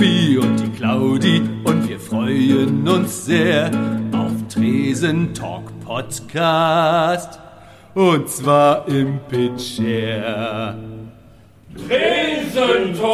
[0.00, 3.70] Tobi und die Claudi und wir freuen uns sehr
[4.12, 7.38] auf Tresen Talk Podcast.
[7.94, 10.74] Und zwar im Pitcher.
[11.86, 13.04] Tresentor!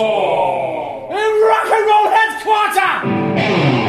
[1.10, 1.16] Im
[1.50, 3.85] Rock'n'Roll Headquarter!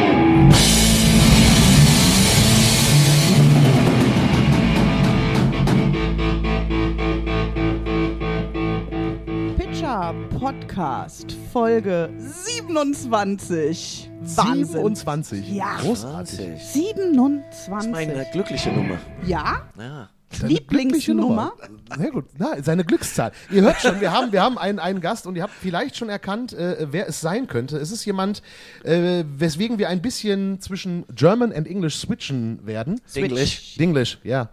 [10.08, 14.10] Pitcher Podcast Folge 27.
[14.20, 14.64] Wahnsinn.
[14.64, 15.52] 27.
[15.52, 15.76] Ja.
[15.80, 16.62] Großartig.
[16.64, 17.50] 27.
[17.70, 18.96] Das ist meine glückliche Nummer.
[19.26, 20.08] ja, Ja.
[20.30, 21.52] Seine glückliche Lieblingsnummer.
[21.98, 22.26] Sehr gut.
[22.38, 23.32] Na, seine Glückszahl.
[23.50, 26.08] Ihr hört schon, wir haben, wir haben einen, einen Gast und ihr habt vielleicht schon
[26.10, 27.78] erkannt, äh, wer es sein könnte.
[27.78, 28.42] Es ist jemand,
[28.84, 33.00] äh, weswegen wir ein bisschen zwischen German und English switchen werden.
[33.14, 33.76] English.
[33.76, 34.50] Dinglish, ja.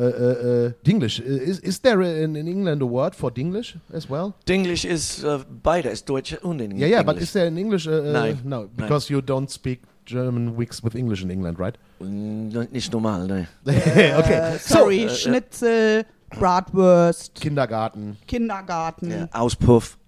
[0.00, 1.20] Äh, äh, äh, Dinglish.
[1.20, 4.32] Is, is there in, in England a word for Dinglish as well?
[4.48, 6.80] English ist äh, beide, ist Deutsch und Englisch.
[6.80, 7.86] Yeah, yeah, but is there in English?
[7.86, 8.38] Uh, uh, Nein.
[8.44, 11.76] No, because you don't speak German weeks with English in England, right?
[12.00, 13.46] Nicht normal, ne.
[13.66, 14.56] okay.
[14.58, 18.16] Sorry, Schnitzel, Bratwurst, Kindergarten.
[18.26, 19.10] Kindergarten.
[19.10, 19.98] Ja, Auspuff.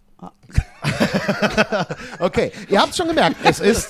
[2.19, 3.89] Okay, ihr habt schon gemerkt, es ist,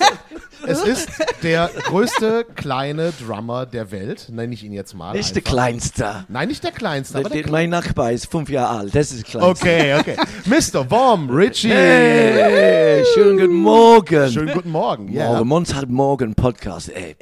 [0.65, 1.09] es ist
[1.41, 5.13] der größte kleine Drummer der Welt, nenne ich ihn jetzt mal.
[5.13, 5.51] Nicht der einfach.
[5.51, 6.25] Kleinste.
[6.27, 9.33] Nein, nicht der kleinste, aber der Der, mein Nachbar ist fünf Jahre alt, das ist
[9.33, 9.65] der Kleinste.
[9.65, 10.15] Okay, okay.
[10.45, 10.89] Mr.
[10.89, 11.69] Worm, Richie.
[11.69, 14.31] Hey, schönen guten Morgen.
[14.31, 15.11] Schönen guten Morgen.
[15.11, 15.29] Ja.
[15.29, 17.15] Morgen, Montagmorgen Podcast, ey.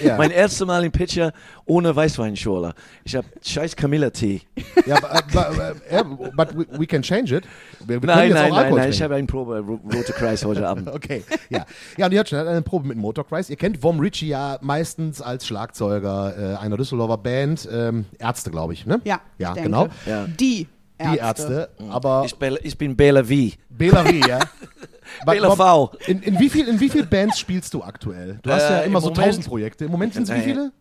[0.00, 0.16] Ja.
[0.16, 1.32] Mein erstes Mal im Pitcher
[1.64, 2.74] ohne Weißweinschorle.
[3.04, 4.42] Ich hab scheiß Camilla-Tee.
[4.86, 7.44] Ja, but, but, yeah, but we, we can change it.
[7.86, 10.88] Wir, Nein, nein, nein, nein, ich habe eine Probe Ro- Rote Kreis heute Abend.
[10.94, 11.64] Okay, ja.
[11.96, 13.50] Ja, und ihr habt schon eine Probe mit Motorkreis.
[13.50, 17.68] Ihr kennt Vom Ritchie ja meistens als Schlagzeuger äh, einer Düsseldorfer Band.
[17.70, 19.00] Ähm, Ärzte, glaube ich, ne?
[19.04, 19.62] Ja, Ja, ich denke.
[19.70, 19.88] genau.
[20.06, 20.26] Ja.
[20.26, 21.12] Die Ärzte.
[21.12, 21.68] Die Ärzte.
[21.90, 23.34] Aber Ich, bin- ich bin Bela V.
[23.70, 24.38] Bela V, ja.
[25.26, 25.90] Bela V.
[26.06, 28.38] In, in, wie viel, in wie viel Bands spielst du aktuell?
[28.42, 29.84] Du hast ja Äh, immer im so Moment- tausend Projekte.
[29.86, 30.72] Im Moment sind es wie Äh, viele?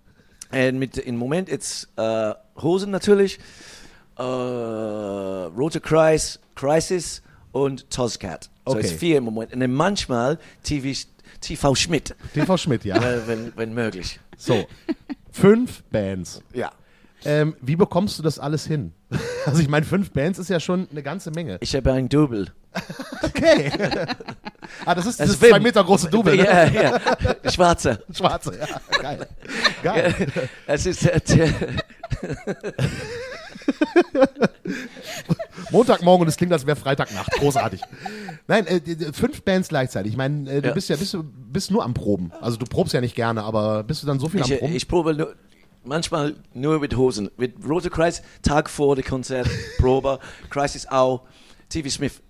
[0.53, 3.39] Und mit, im Moment jetzt äh, Hosen natürlich,
[4.17, 8.49] äh, Rote Kreis, Crisis und Toscat.
[8.65, 8.81] So Okay.
[8.85, 9.53] ist vier im Moment.
[9.53, 10.99] Und dann manchmal TV,
[11.41, 13.01] TV Schmidt, TV Schmidt, ja.
[13.27, 14.19] wenn, wenn möglich.
[14.37, 14.67] So.
[15.31, 16.41] Fünf Bands.
[16.53, 16.71] Ja.
[17.23, 18.93] Ähm, wie bekommst du das alles hin?
[19.43, 21.57] Also ich meine, fünf Bands ist ja schon eine ganze Menge.
[21.61, 22.47] Ich habe ein Double.
[23.23, 23.71] Okay.
[24.85, 26.43] ah, das ist Das dieses zwei Meter große Double, ne?
[26.45, 26.99] Ja, ja.
[27.51, 28.03] Schwarze.
[28.13, 28.67] Schwarze, ja.
[29.01, 29.27] Geil.
[29.81, 30.27] Geil.
[30.67, 31.19] Es ist äh,
[35.71, 37.31] Montagmorgen und es klingt, als wäre Freitagnacht.
[37.33, 37.81] Großartig.
[38.47, 38.81] Nein, äh,
[39.13, 40.11] fünf Bands gleichzeitig.
[40.13, 40.73] Ich meine, äh, du Ja.
[40.73, 41.15] bist ja bist,
[41.51, 42.31] bist nur am Proben.
[42.41, 44.75] Also du probst ja nicht gerne, aber bist du dann so viel ich, am Proben?
[44.75, 45.35] ich probe nur,
[45.83, 47.29] manchmal nur mit Hosen.
[47.37, 50.19] Mit Rote Kreis, Tag vor dem Konzert, Probe.
[50.49, 51.21] Crisis auch.
[51.69, 52.21] TV Smith,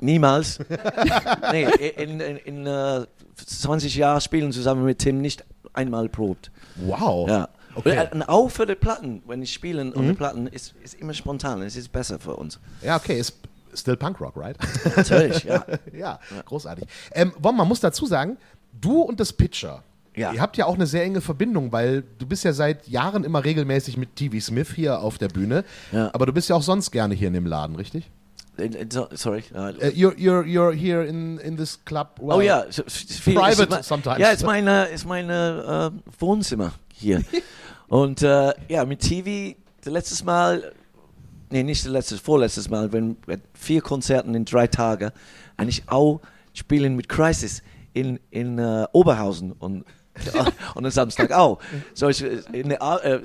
[0.00, 0.58] niemals.
[1.52, 1.64] nee,
[1.96, 3.04] in, in, in äh,
[3.44, 6.50] 20 Jahren spielen zusammen mit Tim nicht einmal probt.
[6.76, 7.28] wow.
[7.28, 7.48] Ja.
[7.76, 8.08] Okay.
[8.10, 10.16] Und auch für die Platten, wenn ich spielen und die Mhm.
[10.16, 11.62] Platten, ist, ist immer spontan.
[11.62, 12.58] Es ist besser für uns.
[12.82, 13.34] Ja, okay, ist
[13.74, 14.56] still Punkrock, right?
[14.96, 15.64] Natürlich, ja.
[15.96, 16.86] ja, großartig.
[17.12, 18.38] Ähm, Wom, man muss dazu sagen,
[18.80, 19.82] du und das Pitcher,
[20.14, 20.32] Ja.
[20.32, 23.44] ihr habt ja auch eine sehr enge Verbindung, weil du bist ja seit Jahren immer
[23.44, 25.62] regelmäßig mit TV Smith hier auf der Bühne,
[25.92, 26.10] Ja.
[26.14, 28.10] aber du bist ja auch sonst gerne hier in dem Laden, richtig?
[29.12, 29.44] Sorry.
[29.52, 32.18] Uh, you're, you're, you're here in, in this club.
[32.18, 34.18] well, Oh ja, viel- Private sometimes.
[34.18, 37.22] Ja, ist meine, ist meine äh, Wohnzimmer hier.
[37.88, 40.72] Und äh, ja, mit TV, das letztes Mal,
[41.50, 43.16] nee, nicht das letztes, vorletztes Mal, wenn
[43.54, 45.10] vier Konzerten in drei Tagen,
[45.56, 46.20] eigentlich auch
[46.52, 49.84] spielen mit Crisis in, in äh, Oberhausen und,
[50.74, 51.58] und am Samstag auch.
[51.94, 53.20] So, ich, in der, A- äh,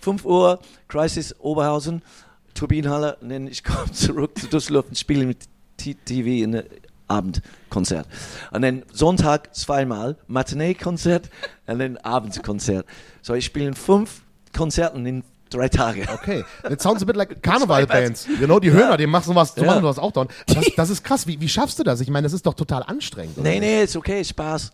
[0.00, 2.02] 5 Uhr, Crisis Oberhausen,
[2.54, 5.38] Turbinenhalle, und dann ich komme zurück zu Düsseldorf und spiele mit
[5.76, 6.64] TV in der
[7.08, 8.06] Abendkonzert.
[8.52, 11.28] Und dann Sonntag zweimal Matinee-Konzert
[11.66, 12.86] und dann Abendkonzert.
[13.22, 14.22] So, ich spiele fünf
[14.56, 16.06] Konzerten in drei Tagen.
[16.12, 18.26] Okay, it sounds a bit like Carnival Bands.
[18.40, 19.68] You know, die Höhner, die machen sowas, so Ja.
[19.70, 20.28] machen sowas auch dann.
[20.46, 21.26] Das, das ist krass.
[21.26, 22.00] Wie, wie schaffst du das?
[22.00, 23.38] Ich meine, das ist doch total anstrengend.
[23.38, 23.48] oder?
[23.48, 24.72] Nee, nee, ist okay, Spaß.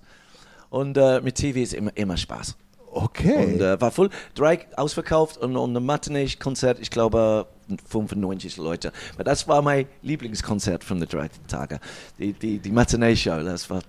[0.70, 2.56] Und äh, mit TV ist immer, immer Spaß.
[2.90, 3.36] Okay.
[3.44, 7.46] Und äh, war voll, drei ausverkauft und, und ein Matinee-Konzert, ich glaube
[7.88, 8.92] 95 Leute.
[9.14, 11.80] Aber das war mein Lieblingskonzert von den drei Tagen.
[12.18, 13.80] Die, die, die Matinee-Show, das war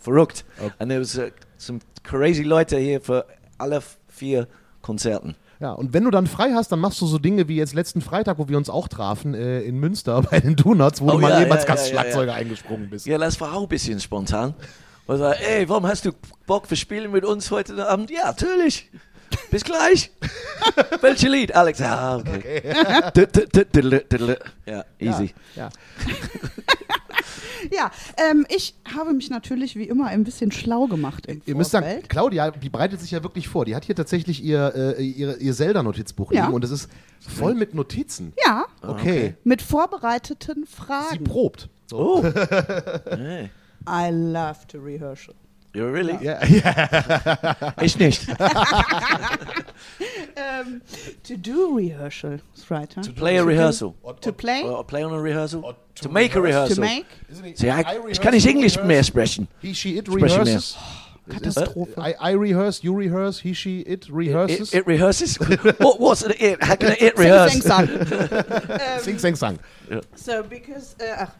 [0.00, 0.44] verrückt.
[0.78, 3.26] Und es waren some crazy Leute hier für
[3.58, 4.46] alle vier
[4.82, 5.34] Konzerten.
[5.60, 8.02] Ja, und wenn du dann frei hast, dann machst du so Dinge wie jetzt letzten
[8.02, 11.18] Freitag, wo wir uns auch trafen, äh, in Münster bei den Donuts, wo Oh du
[11.20, 13.06] mal ja, eben als ja, Gastschlagzeuger ja, eingesprungen bist.
[13.06, 14.54] Ja, das war auch ein bisschen spontan.
[15.06, 16.12] Und so, ey, warum hast du
[16.46, 18.10] Bock, wir spielen mit uns heute Abend?
[18.10, 18.90] Ja, natürlich.
[19.50, 20.10] Bis gleich.
[21.00, 21.54] Welches Lied?
[21.54, 22.62] Alex, ah, okay.
[24.66, 25.34] Ja, easy.
[25.56, 25.68] Ja.
[27.72, 27.90] Ja,
[28.30, 32.02] ähm, ich habe mich natürlich wie immer ein bisschen schlau gemacht im Ihr müsst sagen.
[32.08, 33.64] Claudia, die bereitet sich ja wirklich vor.
[33.64, 36.42] Die hat hier tatsächlich ihr, äh, ihr, ihr Zelda-Notizbuch Ja.
[36.42, 36.90] liegen und es ist
[37.20, 38.34] voll mit Notizen.
[38.44, 39.34] Ja, Okay.
[39.44, 41.24] mit vorbereiteten Sie Fragen.
[41.24, 41.70] probt.
[41.88, 42.22] So.
[42.22, 42.22] Oh.
[43.10, 43.50] hey.
[43.88, 45.34] I love to rehearsal.
[45.74, 46.16] You really?
[46.22, 47.74] Ja, ja.
[47.82, 48.26] Ich nicht.
[50.36, 50.82] Ähm,
[51.22, 53.02] to do rehearsal, right, huh?
[53.02, 53.94] To play a rehearsal.
[54.20, 54.62] To play?
[54.64, 55.64] Or play on a rehearsal.
[55.64, 56.74] Or To make a rehearsal.
[56.76, 57.06] to make?
[57.30, 59.46] Sie, ich, ich kann nicht Englisch mehr sprechen.
[59.62, 60.76] He, she, it rehearses.
[61.28, 61.96] Katastrophe.
[61.98, 64.74] I, I rehearse, you rehearse, he, she, it rehearses.
[64.74, 65.36] It, it rehearses.
[65.80, 66.62] what, what's an it?
[66.62, 67.52] How can an it Sing, rehearse?
[67.52, 69.00] sing, sang.
[69.00, 69.58] Sing, sing, sang.
[70.16, 71.30] So, because, ach,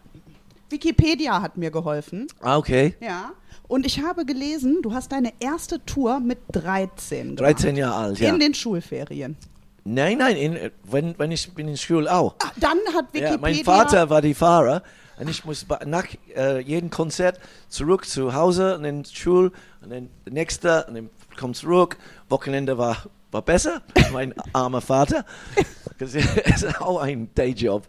[0.70, 2.26] Wikipedia hat mir geholfen.
[2.40, 2.94] Ah, Okay.
[3.00, 3.32] Ja.
[3.66, 7.58] Und ich habe gelesen, du hast deine erste Tour mit 13 gemacht.
[7.58, 8.28] 13 Jahre alt, ja.
[8.28, 9.36] In den Schulferien.
[9.84, 12.34] Nein, nein, in, wenn, wenn ich bin in Schule auch.
[12.42, 13.30] Ah, dann hat Wikipedia...
[13.32, 14.82] Ja, mein Vater war die Fahrer
[15.18, 17.38] und ich muss nach äh, jedem Konzert
[17.68, 19.52] zurück zu Hause und dann Schule
[19.82, 21.98] und dann der nächste und dann kommt zurück.
[22.28, 22.96] Wochenende war,
[23.34, 23.82] war besser,
[24.12, 25.24] mein armer Vater.
[25.96, 27.86] Das ist auch ein Dayjob.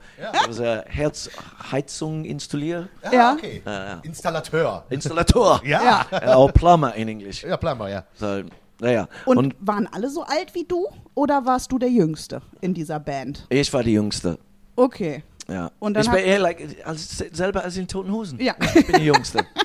[0.47, 2.88] Also Herzheizung installieren.
[3.12, 3.33] Ja.
[3.33, 3.63] okay.
[3.65, 4.00] Ja, ja.
[4.03, 4.86] Installateur.
[4.92, 5.59] Installator.
[5.65, 6.06] Ja.
[6.12, 7.44] Äh, Auch Plumber in Englisch.
[7.44, 8.03] Ja, Plumber, ja.
[8.13, 8.44] So,
[8.80, 9.07] naja.
[9.25, 10.88] Und, Und, waren alle so alt wie du?
[11.15, 13.48] Oder warst du der Jüngste in dieser Band?
[13.50, 14.38] ich war die Jüngste.
[14.75, 15.24] Okay.
[15.48, 15.71] Ja.
[15.80, 18.39] Und dann ich bin eher like, als, selber als in Toten Hosen.
[18.39, 18.53] Ja.
[18.75, 19.44] Ich bin die Jüngste.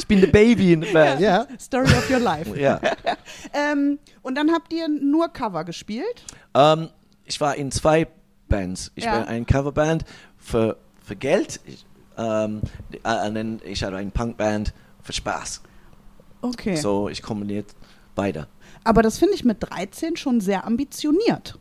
[0.00, 1.20] ich bin der Baby in der Band.
[1.20, 1.46] Ja.
[1.58, 2.58] Story of your life.
[2.58, 2.80] Ja.
[3.54, 6.24] Ähm, und dann habt ihr nur Cover gespielt?
[6.54, 6.88] Ähm,
[7.24, 8.06] ich war in zwei
[8.48, 8.90] Bands.
[8.96, 9.12] Ich Ja.
[9.18, 10.04] war eine Coverband
[10.36, 11.60] für, für Geld.
[11.64, 11.84] Ich,
[12.18, 12.60] ähm,
[13.04, 15.62] äh, und dann ich hatte eine Punkband für Spaß.
[16.42, 16.76] Okay.
[16.76, 17.74] So, ich kombiniert
[18.14, 18.46] beide.
[18.84, 21.58] Aber das finde ich mit 13 schon sehr ambitioniert.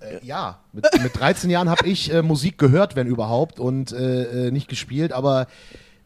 [0.00, 4.48] Äh, ja, mit, mit 13 Jahren habe ich äh, Musik gehört, wenn überhaupt, und äh,
[4.48, 5.46] äh, nicht gespielt, aber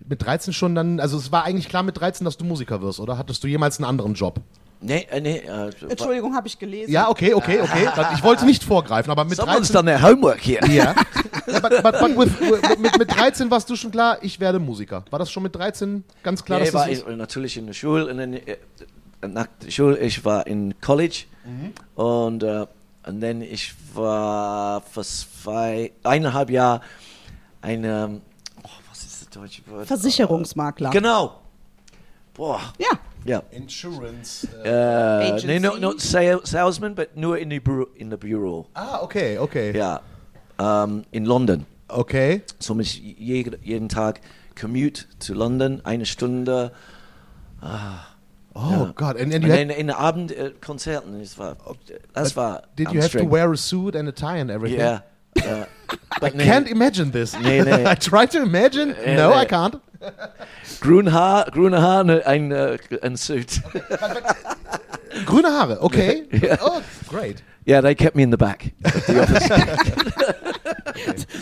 [0.09, 3.01] mit 13 schon dann, also es war eigentlich klar mit 13, dass du Musiker wirst,
[3.01, 3.19] oder?
[3.19, 4.41] Hattest du jemals einen anderen Job?
[4.81, 5.39] Nee, äh, nee.
[5.39, 6.93] Äh, Entschuldigung, habe ich gelesen.
[6.93, 7.89] Ja, okay, okay, okay.
[8.15, 9.75] Ich wollte nicht vorgreifen, aber mit Someone's 13.
[9.75, 10.61] done their homework here.
[10.71, 10.95] Ja.
[11.47, 15.05] But, but, but with, with, mit, mit 13 warst du schon klar, ich werde Musiker.
[15.11, 17.67] War das schon mit 13 ganz klar, ja, dass ich war das ich, natürlich in
[17.67, 18.57] der Schule und dann äh,
[19.27, 21.25] nach der Schule ich war in College
[21.95, 22.67] und äh,
[23.07, 26.81] und dann ich war für zwei eineinhalb Jahre
[27.61, 28.21] eine
[29.37, 30.91] Wort Versicherungsmakler.
[30.91, 31.41] genau
[32.35, 32.89] boah Ja.
[33.25, 34.47] ja Insurance.
[34.65, 35.47] äh, Agency.
[35.47, 39.39] nee, not, not sale, salesman but nur in the bureau, in the bureau ah, okay,
[39.39, 39.77] okay.
[39.77, 40.01] ja
[40.59, 42.43] ähm, in London Okay.
[42.59, 44.21] so ich je, jeden Tag
[44.61, 46.73] commute zu London eine Stunde
[48.57, 48.93] Oh Ja.
[48.95, 49.17] Gott.
[49.21, 51.57] And, and had, in, in Abendkonzerten, das war,
[52.13, 53.33] das war did you have to anstrengend.
[53.33, 54.79] wear a suit and a tie and everything?
[54.79, 55.01] Yeah.
[55.37, 55.67] Yeah.
[56.23, 57.39] I can't imagine this.
[57.39, 57.85] Nee, nee.
[57.91, 58.95] I try to imagine.
[58.95, 59.43] Äh, no, nee.
[59.43, 59.81] I can't.
[60.81, 63.63] Grün Haar, grüne Haar, ne, ein, äh, ein Suit.
[65.27, 66.27] Grüne Haare, okay.
[66.33, 66.59] Ja.
[66.61, 67.43] Oh, great.
[67.67, 68.73] yeah, they kept me in the back.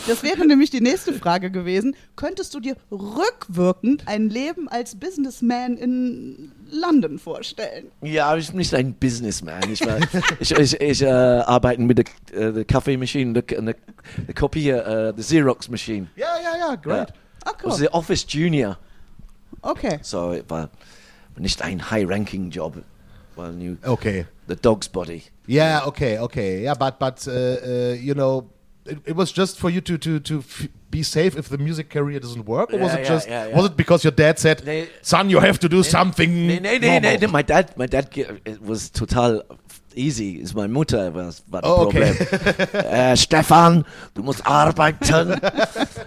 [0.07, 1.97] Das wäre nämlich die nächste Frage gewesen.
[2.17, 7.91] Könntest du dir rückwirkend ein Leben als Businessman in London vorstellen?
[8.01, 9.63] ja, ich bin nicht ein Businessman.
[9.71, 9.99] Ich, war,
[10.41, 12.05] ich, ich, ich äh, arbeite mit der,
[12.49, 13.75] äh, der Kaffeemaschine, der, der,
[14.17, 16.09] der Kopier, äh, der Xerox Machine.
[16.17, 17.11] Ja, ja, ja, great.
[17.11, 17.15] Ja.
[17.45, 17.81] Ah, Ich war cool.
[17.81, 18.79] der Office Junior.
[19.61, 19.99] Okay.
[20.03, 20.71] So, war
[21.37, 22.83] nicht ein High-Ranking-Job.
[23.85, 24.27] Okay.
[24.47, 25.23] the dog's body.
[25.49, 26.63] Yeah, okay, okay.
[26.63, 28.49] Yeah, but but uh, uh, you know,
[28.87, 31.89] it, it was just for you to to to f- be safe if the music
[31.91, 33.57] career doesn't work, or was it yeah, just yeah, yeah.
[33.57, 34.89] was it because your dad said, Nee.
[35.03, 36.31] "Son, you have to do something"?
[36.47, 37.01] Nee, nee, nee, normal"?
[37.11, 38.09] nee, nee, my dad, my dad
[38.45, 39.43] it was total
[39.95, 40.41] easy.
[40.43, 42.15] Ist meine Mutter was war das Oh, okay.
[42.15, 42.85] Problem.
[42.93, 43.85] äh, Stefan,
[44.15, 45.41] du musst arbeiten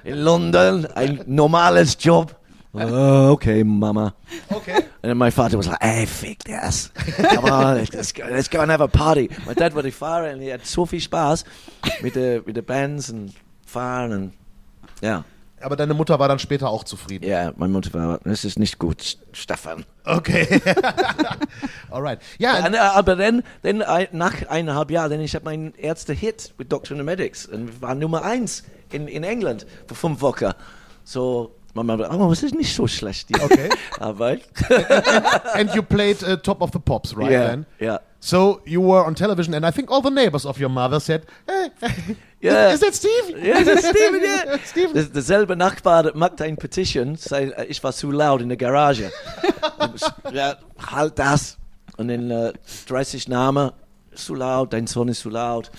[0.03, 2.35] in London, ein normales Job.
[2.77, 4.13] Oh, okay, Mama.
[4.51, 4.75] Okay.
[5.01, 6.91] And then my father was like, hey, fick das.
[7.33, 9.29] Come on, let's go, let's go and have a party.
[9.47, 11.45] My dad war der Fahrer und er hat so viel Spaß
[12.01, 13.33] mit der, mit der Bands und
[13.65, 14.33] Fahren und
[15.01, 15.23] ja.
[15.61, 17.25] Aber deine Mutter war dann später auch zufrieden.
[17.27, 19.85] Ja, meine Mutter war, das ist nicht gut, St- Stefan.
[20.03, 20.61] Okay.
[21.89, 22.19] Alright.
[22.37, 23.77] Ja, Ja, ne, aber dann, dann
[24.11, 26.97] nach eineinhalb Jahren, dann ich habe meinen ersten Hit mit Dr.
[27.01, 30.51] Medics und wir waren Nummer eins in, in England für fünf Wochen.
[31.03, 33.69] So, Mama, oh, das ist nicht so schlecht, die Okay.
[33.99, 34.41] Arbeit.
[35.55, 37.65] and you played uh, Top of the Pops, right ja, then?
[37.79, 37.99] ja.
[38.21, 41.23] So you were on television, and I think all the neighbors of your mother said,
[41.47, 41.69] "Hey,
[42.39, 42.69] Ja.
[42.71, 44.57] is, is that Steve?" Ja, das ist Steven, ja.
[44.65, 45.13] Steven.
[45.13, 49.11] Derselbe Nachbar macht ein Petition, sei, äh, ich war zu laut in der Garage.
[50.33, 50.55] Ja,
[50.91, 51.57] halt das.
[51.97, 52.53] Und dann äh,
[52.87, 53.71] 30 Namen,
[54.15, 55.69] zu laut, dein Sohn ist zu laut.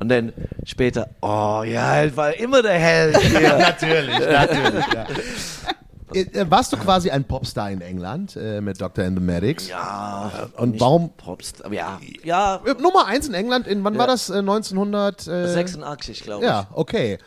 [0.00, 0.32] Und dann
[0.64, 3.40] später, oh ja, er war immer der Held hier.
[3.58, 4.84] natürlich, natürlich.
[4.94, 5.06] Ja.
[6.12, 9.04] Äh, äh, Warst du quasi ein Popstar in England äh, mit Dr.
[9.04, 9.68] and the Medics?
[9.68, 10.48] ja.
[10.56, 14.08] Und nicht warum- Popst, aber ja, ja, Äh, Nummer eins in England, in wann war
[14.08, 14.28] das?
[14.28, 15.28] Äh, 1900?
[15.28, 16.48] Äh, 86, glaube ich.
[16.50, 17.18] Ja, okay.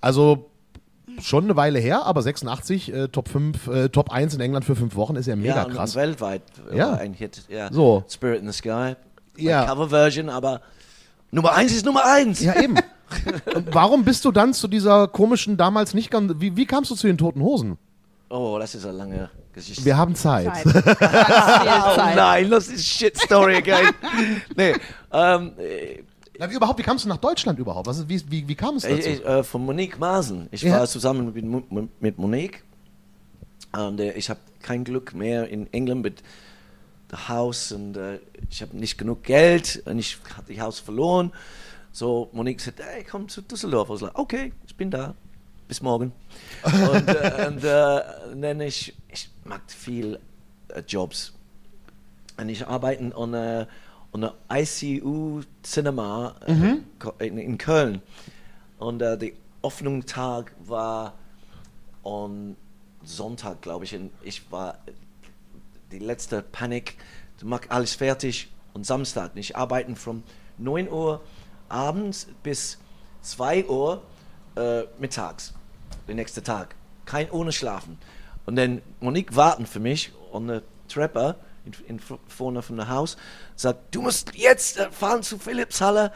[0.00, 0.48] Also
[1.20, 4.74] schon eine Weile her, aber 86, äh, Top 5, äh, Top 1 in England für
[4.74, 5.94] fünf Wochen ist ja mega ja, und krass.
[5.94, 6.40] weltweit
[6.72, 6.94] äh, Ja.
[6.94, 7.42] ein Hit.
[7.50, 7.70] Ja.
[7.70, 8.04] So.
[8.08, 8.94] Spirit in the Sky.
[9.36, 9.66] Ja.
[9.66, 10.62] Coverversion, aber
[11.34, 12.40] Nummer eins ist Nummer eins.
[12.40, 12.76] Ja, eben.
[13.54, 16.94] Und warum bist du dann zu dieser komischen, damals nicht ganz, wie, wie kamst du
[16.94, 17.76] zu den Toten Hosen?
[18.30, 19.84] Oh, das ist eine lange Geschichte.
[19.84, 20.54] Wir haben Zeit.
[20.54, 20.64] Zeit.
[21.96, 23.88] Oh nein, das ist Shit Story again.
[24.56, 24.74] nee,
[25.12, 26.02] ähm, äh,
[26.38, 27.86] Na, wie, überhaupt, wie kamst du nach Deutschland überhaupt?
[27.86, 28.94] Was, ist- wie, wie, wie kam es dazu?
[28.96, 30.48] ich, ich, äh, von Monique Masen.
[30.50, 30.78] Ich Ja.
[30.78, 32.64] war zusammen mit, mit Monique
[33.76, 36.22] und äh, ich habe kein Glück mehr in England mit
[37.28, 38.18] Haus und äh,
[38.50, 41.32] ich habe nicht genug Geld und ich hatte das Haus verloren.
[41.92, 43.88] So Monique sagt, hey, komm zu Düsseldorf.
[43.94, 45.14] Ich like, okay, ich bin da.
[45.68, 46.12] Bis morgen.
[46.64, 48.00] und äh, und, äh,
[48.40, 50.18] dann ich, ich mag viel
[50.68, 51.32] äh, Jobs.
[52.36, 53.68] Und ich arbeite an einer
[54.12, 58.02] an einer ICU Cinema äh, Ko- in, in Köln.
[58.78, 59.30] Und äh, der
[59.62, 61.14] Öffnungstag war
[62.04, 62.56] am
[63.04, 63.94] Sonntag, glaube ich.
[63.94, 64.78] Und ich war
[65.94, 66.96] die letzte Panik.
[67.38, 69.32] Du machst alles fertig und Samstag.
[69.36, 70.24] Ich arbeite von
[70.58, 71.22] 9 Uhr
[71.68, 72.78] abends bis
[73.22, 74.02] 2 Uhr
[74.56, 75.54] äh, mittags,
[76.08, 76.74] den nächsten Tag.
[77.04, 77.98] Kein ohne Schlafen.
[78.46, 83.16] Und dann Monique warten für mich und der Treppe in, in, vorne von der Haus
[83.56, 86.12] sagt, du musst jetzt äh, fahren zu Philipshalle.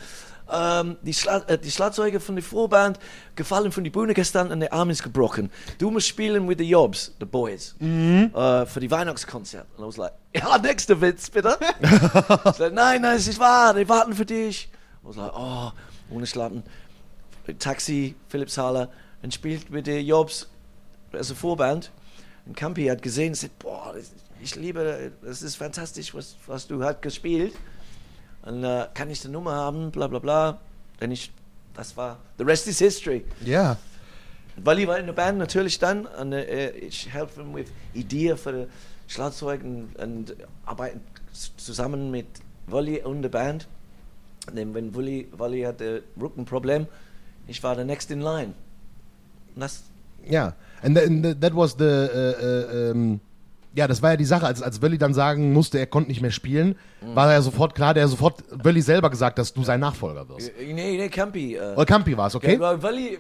[0.51, 2.99] Ähm, die, Schla äh, die Schlagzeuger von der Vorband
[3.35, 5.51] gefallen von die Bühne gestern und der Arm ist gebrochen.
[5.79, 9.67] Du musst spielen mit den Jobs, the Boys, äh, für die Weihnachtskonzert.
[9.77, 11.59] Und ich was like, ja, nächster Witz, bitte.
[11.81, 14.71] ich like, nein, nein, es ist wahr, die warten für dich.
[14.71, 15.71] Ich was like, oh,
[16.11, 16.63] ohne Schlafen.
[17.59, 18.91] Taxi, Philipshalle,
[19.23, 20.49] und spielt mit den Jobs,
[21.13, 21.91] also Vorband.
[22.47, 23.95] Und Campi hat gesehen und sagt, boah,
[24.43, 27.55] ich liebe, das ist fantastisch, was, was du hast gespielt.
[28.49, 30.59] Und äh, kann ich die Nummer haben, bla bla bla.
[31.01, 31.31] Denn ich,
[31.75, 33.25] das war, the rest is history.
[33.45, 33.77] ja.
[34.61, 38.37] Weil ich war in der Band natürlich dann und äh, ich helfe ihm mit Ideen
[38.37, 38.67] für
[39.07, 40.35] Schlagzeug und, und
[40.67, 40.99] arbeite
[41.57, 42.27] zusammen mit
[42.67, 43.69] Wally und der Band.
[44.49, 46.89] Und dann, wenn Wally, Wally hatte Rückenproblem,
[47.47, 48.53] ich war der Next in Line.
[49.55, 49.85] Und das,
[50.29, 53.21] Ja, and, th- and th- that was the, äh, äh, ähm,
[53.75, 56.21] ja, das war ja die Sache, als, als Wölli dann sagen musste, er konnte nicht
[56.21, 60.29] mehr spielen, war ja sofort klar, der sofort Wölli selber gesagt, dass du sein Nachfolger
[60.29, 60.51] wirst.
[60.59, 61.57] äh, nee, nee, Campi.
[61.57, 62.55] Äh, Oder Campi war es, okay?
[62.55, 63.19] Ja, weil Wally,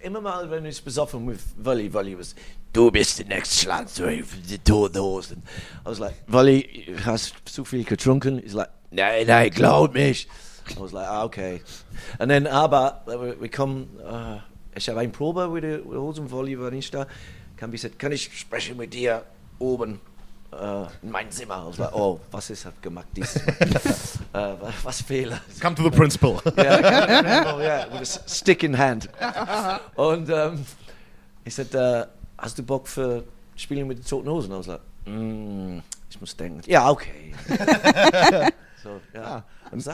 [0.00, 2.34] immer mal, wenn ich besoffen mit Wally, Wally was,
[2.72, 5.38] du bist der nächste Schlagzeug für die Toten Hosen.
[5.38, 8.38] I was like, Wally, hast zu viel getrunken?
[8.38, 10.26] He's like, nein, nein, glaub mich.
[10.70, 11.60] I was like, ah, okay.
[12.18, 14.38] Und dann aber, äh, wir kommen, äh,
[14.76, 17.06] ich habe eine Probe mit der Hosen, Wally war nicht da.
[17.56, 19.22] Campi sagt, kann ich sprechen mit dir
[19.58, 20.00] oben?
[20.52, 21.62] äh, in mein Zimmer.
[21.62, 23.36] I was like, oh, was ist hab gemacht dies?
[24.32, 25.40] äh, was, Fehler?
[25.60, 26.40] Come to the principal.
[26.56, 29.08] Ja, oh, ja, with a stick in hand.
[29.94, 30.64] Und ähm,
[31.44, 33.24] ich sagte, äh, hast du Bock für
[33.56, 34.52] Spielen mit den Toten Hosen?
[34.52, 35.78] Und ich like, mm,
[36.10, 37.34] ich muss denken, ja, okay.
[38.82, 39.44] so, ja.
[39.70, 39.92] Und so,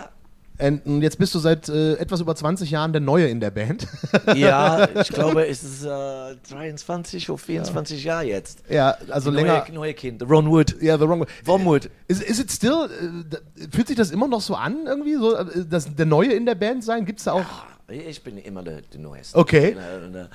[0.60, 3.86] Und jetzt bist du seit äh, etwas über 20 Jahren der Neue in der Band.
[4.34, 8.64] ja, ich glaube, es ist äh, 23 oder 24 Jahre jetzt.
[8.68, 9.64] ja, also länger.
[9.68, 10.82] Neue, neue Kind, Ron Wood.
[10.82, 11.26] Ja, the wrong way.
[11.44, 11.88] Von Wood.
[12.08, 15.64] Is, is it still, äh, fühlt sich das immer noch so an, irgendwie, so, äh,
[15.68, 17.04] das, der Neue in der Band sein?
[17.04, 17.44] Gibt's da auch.
[17.88, 19.38] Ich bin immer der, der Neueste.
[19.38, 19.76] Okay.
[20.04, 20.26] Und, äh,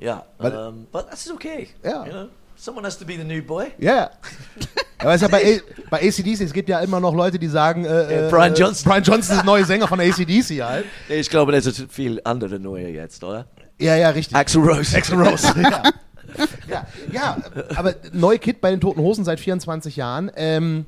[0.00, 1.68] ja, Weil- um, but that's okay.
[1.84, 2.04] Ja.
[2.04, 3.66] You know, someone has to be the new boy.
[3.78, 4.10] Ja.
[4.98, 5.60] Aber es ist ja bei, A-
[5.90, 8.90] bei ACDC, es gibt ja immer noch Leute, die sagen, äh, Äh, Brian äh, Johnson.
[8.90, 10.84] Brian Johnson ist der neue Sänger von ACDC halt.
[11.08, 13.46] Ich glaube, das ist viel andere Neue jetzt, oder?
[13.78, 14.36] Ja, ja, richtig.
[14.36, 14.96] Axel Rose.
[14.96, 15.46] Axl Rose.
[15.62, 15.82] ja.
[16.68, 17.36] Ja, ja,
[17.74, 20.30] aber neue Kid bei den Toten Hosen seit 24 Jahren.
[20.36, 20.84] Ähm,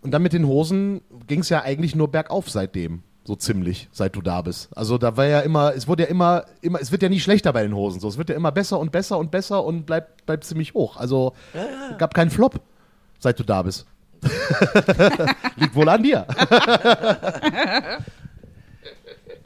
[0.00, 3.02] und dann mit den Hosen ging es ja eigentlich nur bergauf seitdem.
[3.26, 4.68] So ziemlich, seit du da bist.
[4.76, 7.52] Also da war ja immer, es wurde ja immer, immer, es wird ja nie schlechter
[7.52, 7.98] bei den Hosen.
[7.98, 10.96] So, es wird ja immer besser und besser und besser und bleibt, bleibt ziemlich hoch.
[10.96, 11.34] Also
[11.98, 12.60] gab keinen Flop,
[13.18, 13.84] seit du da bist.
[15.56, 16.24] Liegt wohl an dir.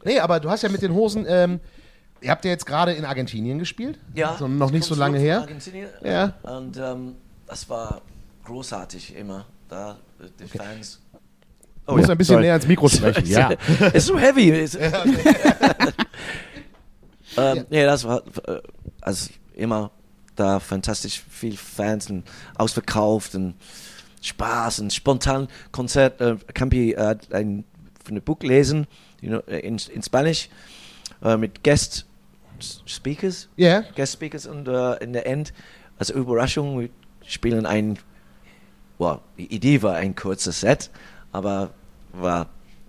[0.04, 1.60] nee, aber du hast ja mit den Hosen, ähm,
[2.20, 3.98] ihr habt ja jetzt gerade in Argentinien gespielt.
[4.14, 4.36] Ja.
[4.36, 5.40] So, noch nicht ich so lange her.
[5.40, 5.88] Argentinien.
[6.04, 6.34] Ja.
[6.42, 8.02] Und ähm, das war
[8.44, 9.46] großartig immer.
[9.70, 11.00] Da, äh, die Fans.
[11.90, 12.44] Du musst ein bisschen sorry.
[12.44, 13.26] näher ins Mikro sprechen.
[13.26, 13.50] ja.
[13.94, 14.68] It's so heavy.
[17.36, 18.60] Ähm, nee, das war äh,
[19.00, 19.92] also immer
[20.34, 22.24] da fantastisch viel Fans und
[22.56, 23.54] ausverkauft und
[24.20, 26.20] Spaß und spontan Konzert.
[26.20, 27.64] Äh, Campi hat ein
[28.04, 28.86] von dem Buch lesen
[29.20, 30.48] you know, äh, in, in Spanisch
[31.22, 32.06] äh, mit Guest
[32.86, 33.48] Speakers.
[33.56, 33.82] Ja.
[33.94, 35.52] Guest Speakers und äh, in der End,
[35.98, 36.88] als Überraschung, wir
[37.26, 37.98] spielen ein,
[38.98, 40.90] well, die Idee war ein kurzes Set,
[41.32, 41.70] aber
[42.12, 42.46] war,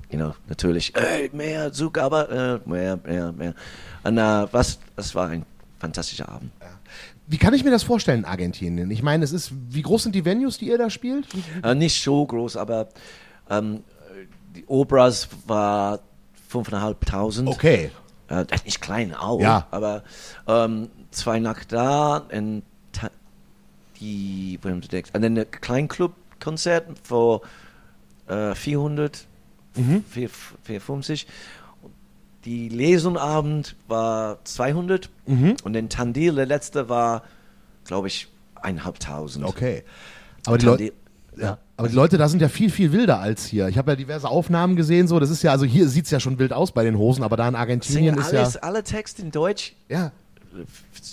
[0.09, 3.53] you know, natürlich, äh, mehr Zugabe, äh, mehr, mehr, mehr.
[4.03, 5.45] Und äh, was, das war ein
[5.79, 6.51] fantastischer Abend.
[7.27, 8.91] Wie kann ich mir das vorstellen in Argentinien?
[8.91, 11.27] Ich meine, es ist, wie groß sind die Venues, die ihr da spielt?
[11.63, 12.89] Äh, nicht so groß, aber
[13.49, 13.83] ähm,
[14.55, 15.99] die Obras war
[16.51, 17.47] 5.500.
[17.47, 17.91] Okay.
[18.27, 19.67] Äh, nicht klein auch, Ja.
[19.71, 20.03] aber
[20.47, 22.25] ähm, zwei Nacht da
[22.91, 23.09] ta-
[23.99, 25.11] die, wo haben sie das?
[25.13, 27.41] und dann ein Kleinclub-Konzert für
[28.27, 29.27] äh, 400,
[29.75, 30.03] Mhm.
[30.09, 31.27] 450.
[32.43, 35.55] Die Lesungabend war 200 Mhm.
[35.63, 37.23] und den Tandil, der letzte, war,
[37.85, 39.45] glaube ich, eineinhalbtausend.
[39.45, 39.83] Okay.
[40.45, 40.93] Aber die, Leute,
[41.37, 41.57] ja.
[41.77, 43.67] aber die Leute da sind ja viel, viel wilder als hier.
[43.67, 45.19] Ich habe ja diverse Aufnahmen gesehen, so.
[45.19, 47.37] Das ist ja, also hier sieht es ja schon wild aus bei den Hosen, aber
[47.37, 48.39] da in Argentinien singen ist ja.
[48.41, 49.73] alles, alle Texte in Deutsch.
[49.87, 50.11] Ja.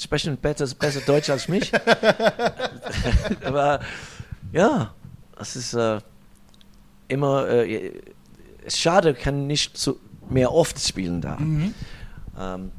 [0.01, 1.71] sprechen besser, besser Deutsch als mich.
[3.45, 3.81] Aber
[4.53, 4.93] ja,
[5.39, 5.99] es ist äh,
[7.09, 7.93] immer, äh,
[8.69, 9.99] schade, kann nicht so
[10.29, 11.39] mehr oft spielen da.
[12.39, 12.73] Ähm,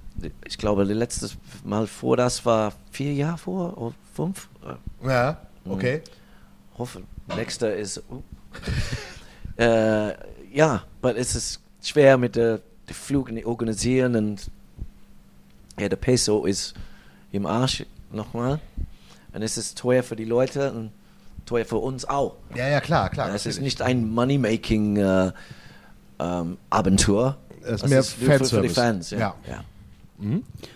[0.46, 1.30] ich glaube, das letzte
[1.64, 4.50] Mal vor das war vier Jahre vor oder fünf.
[5.04, 5.38] Ja.
[5.66, 6.02] Okay.
[6.78, 7.04] hoffe,
[7.36, 8.04] nächster ist.
[8.10, 8.24] Uh.
[9.62, 10.14] äh,
[10.52, 14.50] ja, aber es ist schwer mit der, der Flug organisieren und
[15.80, 16.74] ja, der Peso ist
[17.32, 18.60] im Arsch nochmal.
[19.32, 20.92] Und es ist teuer für die Leute und
[21.50, 22.36] teuer für uns auch.
[22.56, 23.34] Ja, ja, klar, klar.
[23.34, 25.32] es ist nicht ein Money-Making äh,
[26.20, 27.38] ähm, Abenteuer.
[27.64, 28.04] Es ist mehr nur
[28.40, 28.70] für, für die.
[28.70, 29.10] Fans.
[29.12, 29.18] Ja.
[29.20, 29.36] Ja.
[29.48, 29.64] Ja.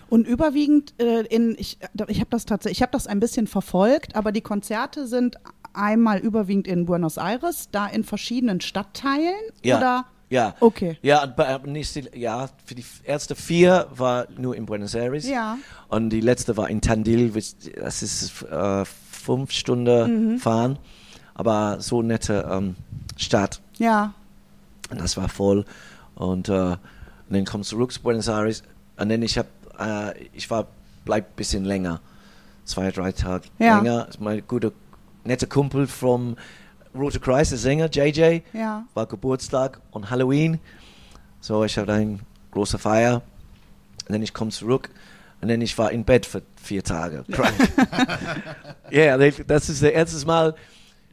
[0.08, 1.78] Und überwiegend äh, in, ich,
[2.08, 5.36] ich habe das tatsächlich, ich habe das ein bisschen verfolgt, aber die Konzerte sind
[5.74, 9.76] einmal überwiegend in Buenos Aires, da in verschiedenen Stadtteilen Ja.
[9.78, 10.04] oder?
[10.30, 10.54] Ja.
[10.60, 10.96] Okay.
[11.02, 11.32] Ja,
[11.66, 15.28] nicht, die- ja, für die erste vier war nur in Buenos Aires.
[15.28, 15.58] Ja.
[15.88, 18.84] Und die letzte war in Tandil, which- das ist äh,
[19.24, 20.78] fünf Stunden fahren.
[21.34, 22.76] Aber so nette ähm,
[23.16, 23.60] Stadt.
[23.78, 24.12] Ja.
[24.90, 25.64] Und das war voll.
[26.14, 26.78] Und, äh, und
[27.30, 28.62] dann kommst du zurück zu Buenos Aires.
[28.96, 29.46] Und dann ich hab,
[29.78, 30.66] äh, ich war,
[31.04, 32.00] bleib ein bisschen länger.
[32.64, 33.78] Zwei, drei Tage Ja.
[33.78, 34.08] länger.
[34.20, 34.70] Mein guter,
[35.24, 36.36] netter Kumpel vom
[36.94, 38.84] Rote Kreis, der Sänger, JJ, Ja.
[38.94, 40.60] war Geburtstag und Halloween.
[41.40, 42.20] So, ich hatte eine
[42.52, 43.22] große Feier.
[44.06, 44.90] Und dann ich komme zurück.
[45.44, 47.22] Und dann ich war in Bett für vier Tage.
[47.30, 47.54] Krank.
[48.90, 50.54] Ja, yeah, das ist das erste Mal,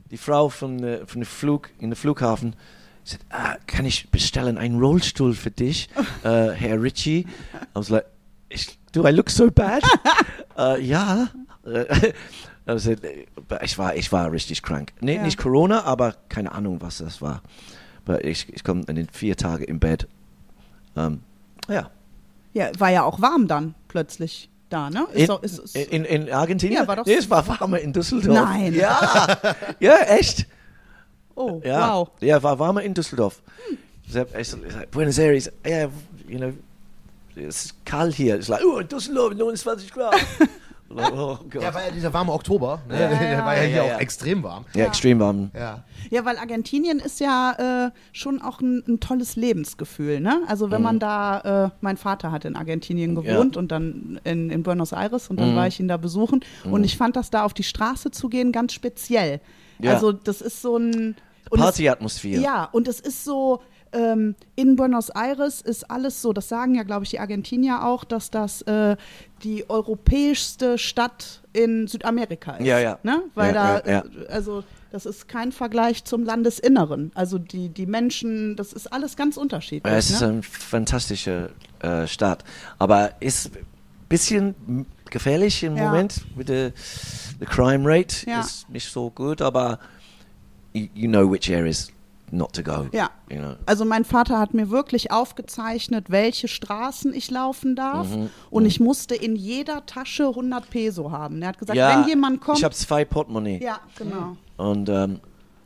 [0.09, 2.55] die Frau von, äh, von dem Flug, in der Flughafen,
[3.03, 5.89] sagt, ah, kann ich bestellen einen Rollstuhl für dich,
[6.23, 7.19] äh, Herr Ritchie?
[7.21, 7.27] I
[7.73, 8.05] was like,
[8.47, 9.83] ich, do I look so bad?
[10.57, 11.27] äh, ja.
[12.65, 12.95] Also,
[13.61, 14.93] ich, war, ich war richtig krank.
[15.01, 15.23] Nee, Ja.
[15.23, 17.41] Nicht Corona, aber keine Ahnung, was das war.
[18.05, 20.07] Aber ich, ich komme in den vier Tage im Bett.
[20.95, 21.19] Ähm,
[21.67, 21.91] ja.
[22.53, 25.05] Ja, war ja auch warm dann plötzlich da, ne?
[25.13, 26.81] Ist In, doch, ist, ist, in, in Argentinien?
[26.81, 28.33] Ja, war doch- nee, es war warmer in Düsseldorf.
[28.49, 28.73] Nein.
[28.73, 29.37] Ja,
[29.79, 30.45] ja echt.
[31.35, 32.09] oh, Ja, wow.
[32.19, 33.41] ja war warmer in Düsseldorf.
[34.09, 34.27] Sag,
[34.91, 35.87] Buenos Aires, ja,
[36.27, 36.51] you know,
[37.35, 38.39] es ist kalt hier.
[38.39, 40.15] Ich sag, oh, in Düsseldorf 29 Grad.
[40.95, 41.37] oh.
[41.59, 42.81] Ja, war ja dieser warme Oktober.
[42.87, 42.99] Ne?
[43.01, 43.97] Ja, Der ja, war ja ja, hier ja, auch ja.
[43.99, 44.65] extrem warm.
[44.75, 45.51] ja, extrem warm.
[45.53, 45.83] Ja.
[46.09, 50.41] Ja, weil Argentinien ist ja äh, schon auch ein, ein tolles Lebensgefühl, ne?
[50.47, 53.21] Also wenn man da, äh, mein Vater hat in Argentinien Mhm.
[53.23, 53.33] Ja.
[53.33, 55.55] gewohnt und dann in, in Buenos Aires und dann Mhm.
[55.55, 58.51] war ich ihn da besuchen und ich fand das da auf die Straße zu gehen
[58.51, 59.39] ganz speziell.
[59.79, 59.93] Ja.
[59.93, 61.15] Also das ist so ein
[61.49, 62.41] Partyatmosphäre.
[62.41, 63.61] Ja, und es ist so,
[63.93, 68.03] ähm, in Buenos Aires ist alles so, das sagen ja, glaube ich, die Argentinier auch,
[68.03, 68.95] dass das äh,
[69.43, 72.65] die europäischste Stadt in Südamerika ist.
[72.65, 72.99] Ja, ja.
[73.03, 73.23] Ne?
[73.35, 74.03] Weil Ja, da, ja, ja.
[74.23, 77.11] äh, also das ist kein Vergleich zum Landesinneren.
[77.15, 79.93] Also die, die Menschen, das ist alles ganz unterschiedlich.
[79.93, 80.27] Es ist ne?
[80.27, 82.43] eine fantastische äh, Stadt.
[82.77, 83.65] Aber ist ein
[84.09, 85.85] bisschen gefährlich im Ja.
[85.85, 86.71] Moment mit der
[87.39, 88.29] the crime rate.
[88.29, 88.41] Ja.
[88.41, 89.79] Ist nicht so gut, aber
[90.73, 91.91] you, you know which areas
[92.31, 92.87] not to go.
[92.91, 93.09] Ja.
[93.29, 93.55] You know.
[93.65, 98.09] Also mein Vater hat mir wirklich aufgezeichnet, welche Straßen ich laufen darf.
[98.09, 101.41] Mhm, Und ich musste in jeder Tasche 100 Peso haben.
[101.41, 102.57] Er hat gesagt, ja, wenn jemand kommt.
[102.57, 104.37] Ich habe zwei Portemonnaie ja, genau.
[104.57, 105.19] und ähm,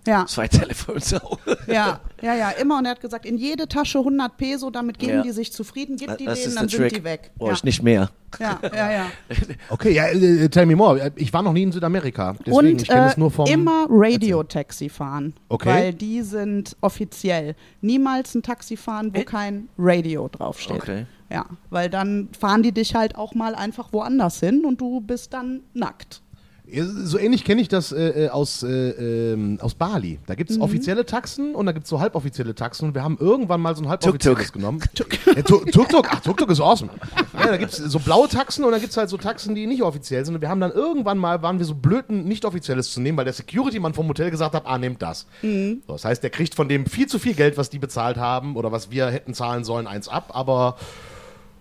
[0.07, 0.25] Ja.
[0.27, 1.39] zwei Telefons auch.
[1.67, 2.77] Ja, ja, ja, immer.
[2.77, 5.21] Und er hat gesagt, in jede Tasche 100 Peso, damit geben Ja.
[5.23, 6.93] die sich zufrieden, gib die das denen, dann der sind Trick.
[6.99, 7.31] die weg.
[7.39, 7.53] Oh, ja.
[7.53, 8.09] ich nicht mehr.
[8.39, 9.05] ja, ja, ja.
[9.69, 11.11] Okay, ja, äh, tell me more.
[11.15, 12.33] Ich war noch nie in Südamerika.
[12.39, 13.45] Deswegen, Und ich kenne äh, es nur vom.
[13.47, 15.33] immer Radio-Taxi fahren.
[15.49, 15.69] Okay.
[15.69, 17.55] Weil die sind offiziell.
[17.81, 19.23] Niemals ein Taxi fahren, wo Äh?
[19.25, 20.77] kein Radio draufsteht.
[20.77, 21.05] Okay.
[21.31, 25.33] Ja, weil dann fahren die dich halt auch mal einfach woanders hin und du bist
[25.33, 26.21] dann nackt.
[27.03, 28.69] So ähnlich kenne ich das äh, äh, aus, äh,
[29.33, 30.19] ähm, aus Bali.
[30.25, 33.17] Da gibt es offizielle Taxen und da gibt es so halboffizielle Taxen und wir haben
[33.19, 34.53] irgendwann mal so ein halboffizielles Tuk-Tuk.
[34.53, 34.81] genommen.
[35.35, 36.91] Ja, Tu- Tuk-Tuk, ach, Tuk-Tuk ist awesome.
[37.39, 39.67] Ja, da gibt es so blaue Taxen und dann gibt es halt so Taxen, die
[39.67, 40.33] nicht offiziell sind.
[40.35, 43.17] Und wir haben dann irgendwann mal, waren wir so blöd, ein nicht offizielles zu nehmen,
[43.17, 45.27] weil der Security-Mann vom Hotel gesagt hat, ah, nehmt das.
[45.43, 48.55] So, das heißt, der kriegt von dem viel zu viel Geld, was die bezahlt haben
[48.55, 50.77] oder was wir hätten zahlen sollen, eins ab, aber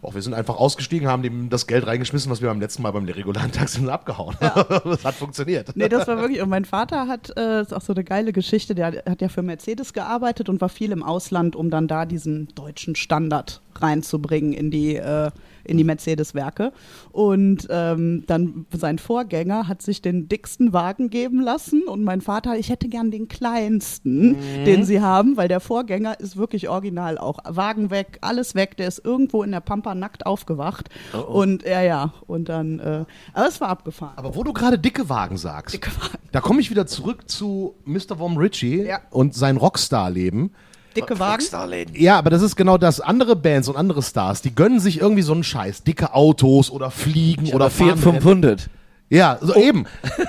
[0.05, 2.91] auch wir sind einfach ausgestiegen, haben dem das Geld reingeschmissen, was wir beim letzten Mal
[2.93, 4.37] beim regulären Taxi sind, abgehauen.
[4.41, 5.75] das hat funktioniert.
[5.75, 8.75] Nee, das war wirklich, und mein Vater hat, äh, ist auch so eine geile Geschichte,
[8.75, 12.49] der hat ja für Mercedes gearbeitet und war viel im Ausland, um dann da diesen
[12.55, 15.31] deutschen Standard reinzubringen in die, äh,
[15.65, 16.73] in die Mercedes-Werke.
[17.13, 22.57] Und ähm, dann sein Vorgänger hat sich den dicksten Wagen geben lassen und mein Vater,
[22.59, 27.39] ich hätte gern den kleinsten, den sie haben, weil der Vorgänger ist wirklich original auch.
[27.49, 30.89] Wagen weg, alles weg, der ist irgendwo in der Pampa nackt aufgewacht.
[31.29, 34.15] Und ja, ja, und dann, äh, aber es war abgefahren.
[34.17, 36.19] Aber wo du gerade dicke Wagen sagst, Dicke Wagen.
[36.33, 38.17] da komme ich wieder zurück zu Mr.
[38.19, 39.01] Vom Ritchie Ja.
[39.11, 40.53] und sein Rockstar-Leben.
[40.97, 41.33] Dicke Wagen.
[41.43, 41.95] Rockstar-Läden.
[41.97, 43.01] Ja, aber das ist genau das.
[43.01, 45.83] Andere Bands und andere Stars, die gönnen sich irgendwie so einen Scheiß.
[45.83, 48.69] Dicke Autos oder Fliegen oder Oder Fiat fahren- 500.
[49.11, 49.85] Ja, so eben.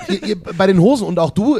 [0.08, 1.58] ihr, ihr, bei den Hosen und auch du,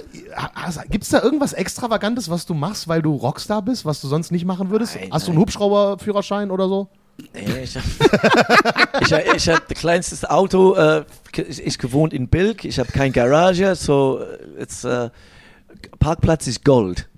[0.91, 4.31] gibt es da irgendwas Extravagantes, was du machst, weil du Rockstar bist, was du sonst
[4.31, 4.97] nicht machen würdest?
[4.97, 5.43] Nein, Hast du einen nein.
[5.43, 6.89] Hubschrauberführerschein oder so?
[7.33, 7.87] Nee, ich habe
[9.01, 11.05] ich hab, ich hab das kleinste Auto, äh,
[11.39, 12.65] ist, ist gewohnt in Bilk.
[12.67, 15.09] Ich habe keine Garage, so äh, jetzt, äh,
[15.99, 17.09] Parkplatz ist Gold.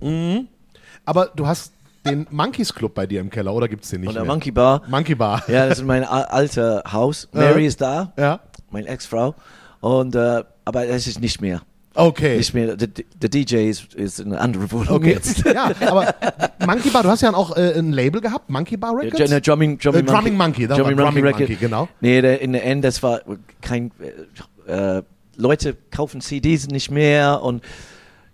[1.05, 1.73] Aber du hast
[2.11, 4.33] den Monkeys Club bei dir im Keller, oder gibt's den nicht Und der mehr?
[4.33, 4.83] Monkey Bar.
[4.89, 5.43] Monkey Bar.
[5.49, 7.29] Ja, das ist mein alter Haus.
[7.33, 8.41] Mary ist da, Ja.
[8.71, 9.35] meine Ex-Frau.
[9.81, 11.63] Und, äh, aber das ist nicht mehr.
[11.95, 12.37] Okay.
[12.37, 12.77] Nicht mehr.
[12.77, 15.15] Der, DJ ist, ist eine andere Wohnung Okay.
[15.15, 15.45] jetzt.
[15.55, 16.15] ja, aber
[16.65, 19.31] Monkey Bar, du hast ja auch äh, ein Label gehabt, Monkey Bar Ja, Records?
[19.31, 21.89] ne, Drumming, Drumming, Äh, Drumming Monkey, das war Drumming Monkey, genau.
[22.01, 23.21] Nee, der, in der End, das war
[23.61, 23.91] kein.
[24.69, 25.03] Äh, äh,
[25.37, 27.63] Leute kaufen CDs nicht mehr und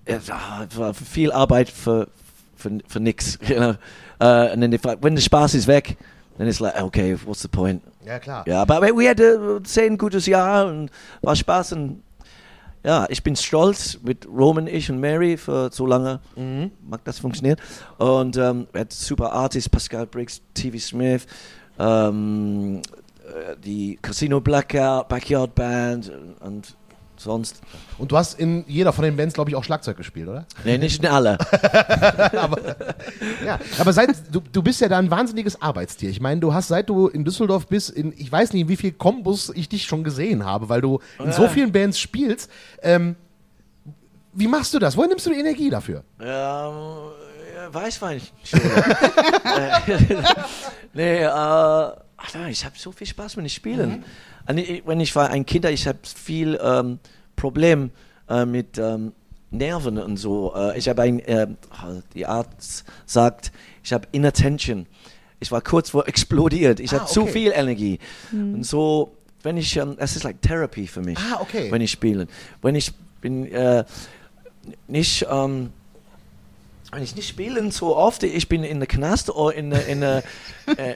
[0.06, 2.08] äh, es war viel Arbeit für,
[2.64, 3.38] für, für nix.
[3.48, 3.74] You know?
[4.18, 5.96] äh, und dann, die Frage, wenn der Spaß ist weg,
[6.38, 7.82] dann ist like, okay, what's the point?
[8.04, 8.44] Ja, klar.
[8.46, 10.90] Ja, aber wir hatten zehn gutes Jahr und
[11.22, 12.02] war Spaß und
[12.84, 16.20] ja, ich bin stolz mit Roman, ich und Mary für so lange.
[16.86, 17.58] Mag das funktioniert.
[17.96, 21.26] Und ähm, wir hatten super Artists, Pascal Briggs, TV Smith,
[21.78, 22.82] ähm,
[23.24, 26.76] äh, die Casino Blackout, Backyard Band und, und
[27.20, 27.60] sonst.
[27.98, 30.46] Und du hast in jeder von den Bands, glaube ich, auch Schlagzeug gespielt, oder?
[30.64, 31.38] Nee, nicht in alle.
[33.44, 36.10] Ja, aber seit du, du bist ja da ein wahnsinniges Arbeitstier.
[36.10, 38.76] Ich meine, du hast seit du in Düsseldorf bist, in ich weiß nicht, in wie
[38.76, 42.50] viel Kombos ich dich schon gesehen habe, weil du in so vielen Bands spielst.
[42.82, 43.16] Ähm,
[44.32, 44.96] wie machst du das?
[44.96, 46.04] Woher nimmst du die Energie dafür?
[46.20, 48.20] Ähm, ja, Weißwein.
[50.94, 53.84] nee, äh, ach nein, ich habe so viel Spaß, wenn ich spiele.
[53.84, 54.00] Und ich,
[54.46, 56.98] wenn ich war ein Kind, ich habe viel ähm,
[57.36, 57.90] Problem
[58.28, 59.12] äh, mit ähm,
[59.50, 60.52] Nerven und so.
[60.54, 61.46] Äh, ich habe ein, äh,
[62.14, 63.52] die Arzt sagt,
[63.82, 64.86] ich habe Inattention.
[65.40, 66.80] Ich war kurz vor explodiert.
[66.80, 67.32] Ich Ah, habe zu okay.
[67.32, 67.98] viel Energie.
[68.32, 71.18] Und so, wenn ich, ähm, es ist like Therapy für mich.
[71.18, 71.70] Ah, okay.
[71.70, 72.26] Wenn ich spiele.
[72.62, 73.84] Wenn ich bin äh,
[74.88, 75.70] nicht, ähm,
[76.94, 80.22] wenn ich nicht spielen so oft, ich bin in der Knast oder in, in, äh,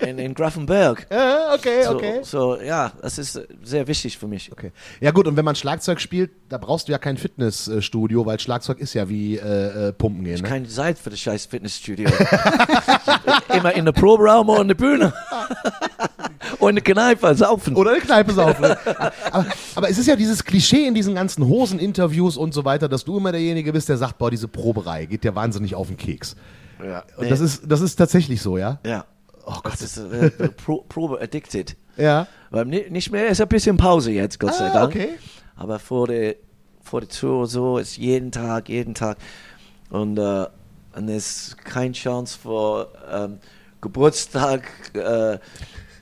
[0.09, 1.07] in, in Grafenberg.
[1.11, 2.21] Ja, okay, So, okay.
[2.23, 4.53] so, ja, das ist sehr wichtig für mich.
[4.53, 4.73] Okay.
[5.01, 8.79] Ja gut, und wenn man Schlagzeug spielt, da brauchst du ja kein Fitnessstudio, weil Schlagzeug
[8.79, 10.41] ist ja wie äh, äh, Pumpen gehen.
[10.41, 10.49] Ne?
[10.49, 12.09] Keine Zeit für das scheiß Fitnessstudio.
[13.55, 15.13] Immer in der Proberaum oder in der Bühne.
[16.61, 17.77] oder in der Kneipe, saufen.
[17.77, 18.65] Oder eine Kneipe saufen.
[18.65, 23.05] aber, aber es ist ja dieses Klischee in diesen ganzen Hosen-Interviews und so weiter, dass
[23.05, 26.37] du immer derjenige bist, der sagt, boah, diese Proberei geht dir wahnsinnig auf den Keks.
[26.85, 28.79] ja, Und das ist, das ist tatsächlich so, ja?
[28.85, 29.05] ja.
[29.47, 29.73] Oh Gott.
[29.75, 31.77] Das ist äh, Pro Probe addicted.
[31.97, 32.27] Ja.
[32.51, 34.95] Weil ni- nicht mehr, ist ein bisschen Pause jetzt, Gott sei Ah, Dank.
[34.95, 35.09] okay.
[35.57, 36.37] Aber vor der,
[36.83, 39.17] vor der Tour so ist jeden Tag, jeden Tag.
[39.91, 40.47] Und, äh,
[40.95, 43.39] und es ist keine Chance für ähm,
[43.81, 44.63] Geburtstag,
[44.95, 45.39] äh,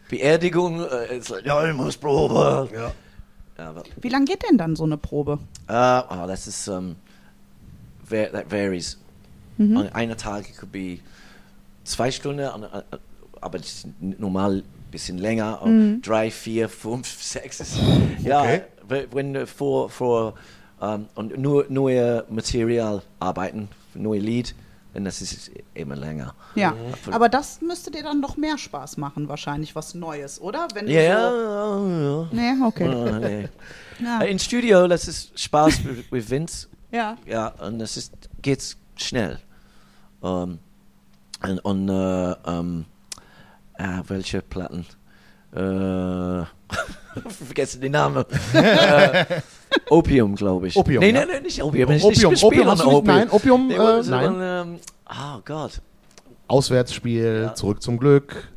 [0.09, 0.81] Beerdigung.
[0.81, 2.69] Äh, es ist like, ja, ich muss Probe.
[2.75, 2.93] Ja.
[3.59, 5.39] Aber, Wie lange geht denn dann so eine Probe?
[5.69, 5.73] äh,
[6.11, 6.97] oh, das ist, um,
[8.09, 8.99] va that varies.
[9.59, 10.99] An einer Tag could be
[11.85, 12.43] zwei Stunden,
[13.41, 15.63] aber das ist normal ein bisschen länger.
[15.63, 17.61] und Drei, vier, fünf, sechs.
[17.61, 17.79] Ist,
[18.23, 18.61] ja, Okay.
[18.87, 20.35] we- wenn wir vor, vor
[20.83, 24.55] ähm, und nur neue Material arbeiten, neue Lied,
[24.97, 26.35] dann das ist immer länger.
[26.55, 30.69] Ja, Von- aber das müsste dir dann noch mehr Spaß machen, wahrscheinlich was Neues, oder?
[30.73, 32.29] Wenn Ja, so ja, ja.
[32.33, 32.89] Nee, okay.
[32.89, 33.49] Ah, nee.
[33.99, 34.21] Ja.
[34.23, 36.69] In Studio, das ist Spaß mit, mit Vince.
[36.91, 37.17] Ja.
[37.27, 39.39] Ja, und das ist, geht schnell.
[40.23, 40.59] Ähm,
[41.43, 42.85] und und äh, ähm,
[43.75, 44.87] äh, welche Platten?
[45.53, 45.59] Äh,
[47.29, 48.25] vergessen die Namen.
[48.55, 49.25] äh,
[49.91, 50.77] Opium, glaube ich.
[50.77, 51.25] Opium, Nee, ja.
[51.27, 51.91] nee, nee, nicht Opium.
[51.91, 53.05] Ich, Opium, ich spiele Opium du nicht?
[53.07, 54.37] Nein, Opium, Nee, äh, nein.
[54.41, 54.79] Ähm,
[55.11, 55.81] oh Gott.
[56.49, 57.55] Auswärtsspiel, Ja.
[57.55, 58.49] zurück zum Glück.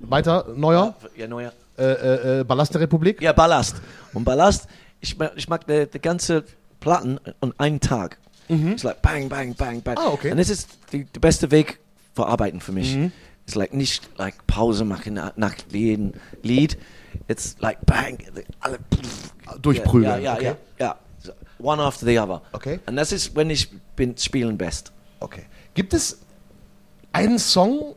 [0.00, 0.94] Weiter, neuer.
[1.16, 1.52] Ja, neuer.
[1.78, 3.20] Äh, äh, äh, Ballast der Republik.
[3.22, 3.76] Ja, Ballast.
[4.12, 4.66] Und Ballast,
[5.00, 6.44] ich, mag- ich mag die, die ganze
[6.78, 8.18] Platten an einen Tag.
[8.48, 9.94] It's like bang, bang, bang, bang.
[9.94, 10.00] Mhm.
[10.04, 10.32] Ah, okay.
[10.32, 11.78] Und das ist der beste Weg
[12.14, 12.96] für Arbeiten für mich.
[12.96, 13.12] Mhm.
[13.46, 16.76] It's like nicht like Pause machen nach jedem Lied.
[17.28, 18.18] It's like bang,
[18.60, 18.78] alle
[19.60, 20.04] Durchprügeln.
[20.04, 20.54] Ja, ja, okay.
[20.78, 20.96] ja,
[21.58, 22.42] One after the other.
[22.52, 22.80] Okay.
[22.86, 24.92] Und das ist, wenn ich bin spielen best.
[25.20, 25.44] Okay.
[25.74, 26.18] Gibt es
[27.12, 27.94] einen Song,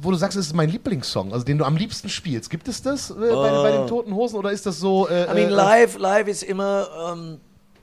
[0.00, 2.48] wo du sagst, es ist mein Lieblingssong, also den du am liebsten spielst?
[2.50, 5.08] Gibt es das äh, bei, bei den Toten Hosen oder ist das so?
[5.08, 7.40] Äh, I mean, äh, live, live ist immer, ähm,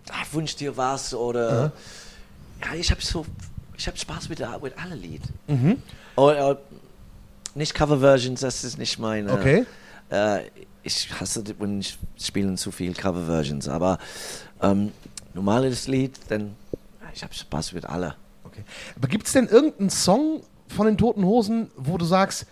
[0.09, 1.71] ah, wünsch dir was oder,
[2.63, 3.25] ja, ich habe so,
[3.77, 5.21] ich habe Spaß mit, mit allen Lied.
[5.47, 5.81] Mhm.
[6.15, 6.57] Oder,
[7.55, 9.27] nicht Coverversions, das ist nicht mein.
[9.27, 9.57] äh, Okay.
[9.59, 9.65] Äh,
[10.83, 13.97] ich hasse, wenn ich spielen zu viel Coverversions, aber
[14.61, 14.91] ähm,
[15.33, 16.55] normales Lied, dann
[17.01, 18.15] ja, ich habe Spaß mit alle.
[18.43, 18.63] Okay.
[18.95, 22.45] Aber gibt es denn irgendeinen Song von den Toten Hosen, wo du sagst,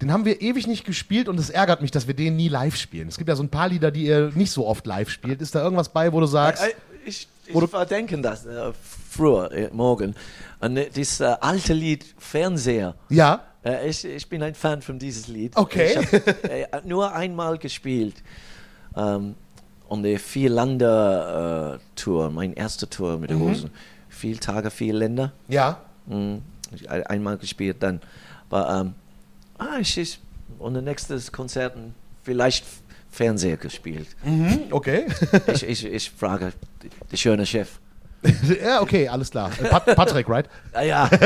[0.00, 2.76] den haben wir ewig nicht gespielt und es ärgert mich, dass wir den nie live
[2.76, 3.08] spielen?
[3.08, 5.42] Es gibt ja so ein paar Lieder, die ihr nicht so oft live spielt.
[5.42, 8.72] Ist da irgendwas bei, wo du sagst, Äh, Ich, ich verdenke das äh,
[9.10, 10.14] früher, äh, morgen.
[10.60, 12.94] Und äh, dieses äh, alte Lied Fernseher.
[13.08, 15.56] ja, Äh, ich, ich bin ein Fan von dieses Lied.
[15.56, 15.90] Okay.
[15.90, 18.22] Ich habe äh, nur einmal gespielt.
[18.96, 19.34] Ähm,
[19.88, 20.18] und der
[21.10, 23.40] Vier-Länder-Tour, mein erster Tour mit Mhm.
[23.40, 23.70] Hosen.
[24.08, 25.32] Vier Tage, vier Länder.
[25.48, 26.42] ja, Mhm.
[26.88, 28.00] Einmal gespielt dann.
[28.48, 28.94] Aber, ähm,
[29.58, 30.20] ah, ich, ich,
[30.58, 31.76] und das nächste Konzert
[32.22, 32.64] vielleicht
[33.10, 34.06] Fernseher gespielt.
[34.24, 35.06] mhm, okay.
[35.52, 36.52] ich, ich, ich frage
[37.10, 37.80] der schöne Chef.
[38.62, 39.50] ja, okay, alles klar.
[39.50, 40.46] Pat Patrick, right?
[40.72, 41.10] Ah, ja.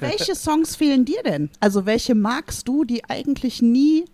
[0.00, 1.48] Welche Songs fehlen dir denn?
[1.58, 4.04] Also welche magst du, die eigentlich nie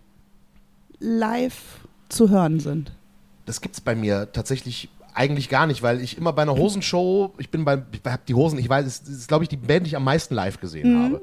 [0.98, 2.92] live zu hören sind?
[3.46, 7.50] Das gibt's bei mir tatsächlich eigentlich gar nicht, weil ich immer bei einer Hosenshow, ich
[7.50, 9.88] bin bei, ich hab die Hosen, ich weiß, es ist, glaube ich, die Band, die
[9.88, 11.20] ich am meisten live gesehen habe.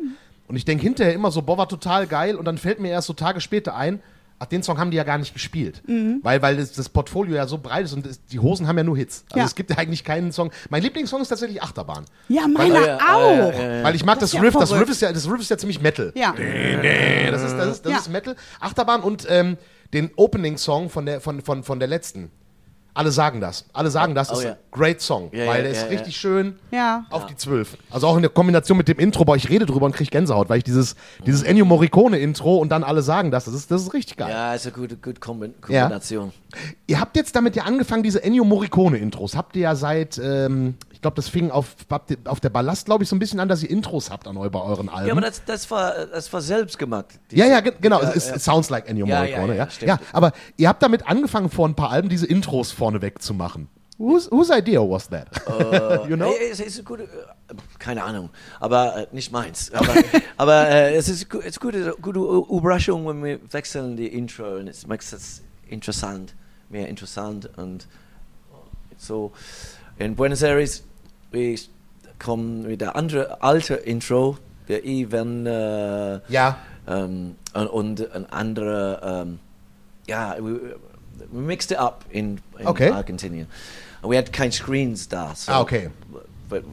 [0.47, 3.07] Und ich denke hinterher immer so, boah, war total geil und dann fällt mir erst
[3.07, 4.01] so Tage später ein,
[4.43, 5.81] ach, den Song haben die ja gar nicht gespielt.
[6.21, 8.83] Weil, weil das, das Portfolio ja so breit ist und es, die Hosen haben ja
[8.83, 9.23] nur Hits.
[9.29, 9.45] Also Ja.
[9.45, 10.51] es gibt ja eigentlich keinen Song.
[10.69, 12.05] Mein Lieblingssong ist tatsächlich Achterbahn.
[12.27, 13.53] Ja, meiner ja, ah, auch.
[13.53, 13.83] ja.
[13.83, 14.71] Weil ich mag das, Das ja Riff, das.
[14.73, 16.11] Riff ist ja, das Riff ist ja ziemlich Metal.
[16.15, 16.33] Ja.
[17.31, 17.97] Das ist, das ist, das Ja.
[17.99, 18.35] ist Metal.
[18.59, 19.57] Achterbahn und ähm,
[19.93, 22.31] den Opening-Song von der, von, von, von der letzten.
[22.95, 23.65] Alle sagen das.
[23.73, 24.29] Alle sagen das.
[24.29, 24.51] Oh, ist ja.
[24.51, 25.29] ein great Song.
[25.31, 27.05] Ja, weil ja, der ist ja, richtig schön Ja.
[27.09, 27.75] auf die Zwölf.
[27.89, 30.47] Also auch in der Kombination mit dem Intro, aber ich rede drüber und kriege Gänsehaut,
[30.49, 33.45] weil ich dieses, dieses Ennio Morricone-Intro und dann alle sagen das.
[33.45, 34.29] Das ist, das ist richtig geil.
[34.29, 36.31] ja, ist eine gute, gute Kombi- Kombination.
[36.85, 39.35] Ihr habt jetzt damit ja angefangen, diese Ennio Morricone-Intros.
[39.35, 41.75] Habt ihr ja seit, ähm, glaube, das fing auf,
[42.25, 44.49] auf der Ballast, glaube ich, so ein bisschen an, dass ihr Intros habt an eu-
[44.49, 45.05] bei euren Alben.
[45.07, 47.05] Ja, aber das, das, war, das war selbst gemacht.
[47.31, 48.01] Ja, ja, ge- genau.
[48.01, 48.39] Ja, es, ja.
[48.39, 49.63] sounds like Ennio Ja, Morricone, ja, ja.
[49.65, 49.89] ja, stimmt.
[49.89, 53.67] Ja, aber ihr habt damit angefangen, vor ein paar Alben diese Intros vorneweg zu machen.
[53.99, 55.27] Whose, whose idea was that?
[56.09, 56.33] you know?
[56.51, 57.07] Es ist gute, äh,
[57.77, 59.71] keine Ahnung, aber äh, nicht meins.
[59.71, 59.93] Aber,
[60.37, 64.55] aber äh, es ist gu- es ist gute, gute Überraschung, wenn wir wechseln die Intro
[64.57, 66.33] und es macht es interessant,
[66.69, 67.87] mehr interessant und
[68.97, 69.31] so.
[69.99, 70.83] In Buenos Aires
[71.33, 71.57] wir
[72.19, 76.57] kommen mit der andere alte Intro, der Even äh, Ja.
[76.87, 79.39] ähm, und, und ein anderer, ähm,
[80.07, 80.75] ja, we,
[81.31, 82.89] we mixed it up in, in Okay.
[82.89, 83.47] Argentinien.
[84.01, 85.33] Und we had keine Screens da.
[85.35, 85.89] So, Ah, okay.
[86.49, 86.63] But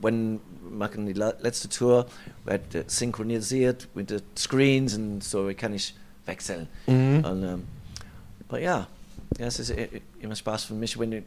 [0.00, 2.06] when wir machen die le- letzte Tour,
[2.44, 5.94] wir hat äh, synchronisiert mit den Screens und so kann ich
[6.26, 6.68] wechseln.
[6.86, 7.24] Mhm.
[7.24, 7.62] Und, ähm,
[8.48, 8.86] aber ja,
[9.38, 9.74] ja, es ist
[10.20, 11.24] immer Spaß für mich, wenn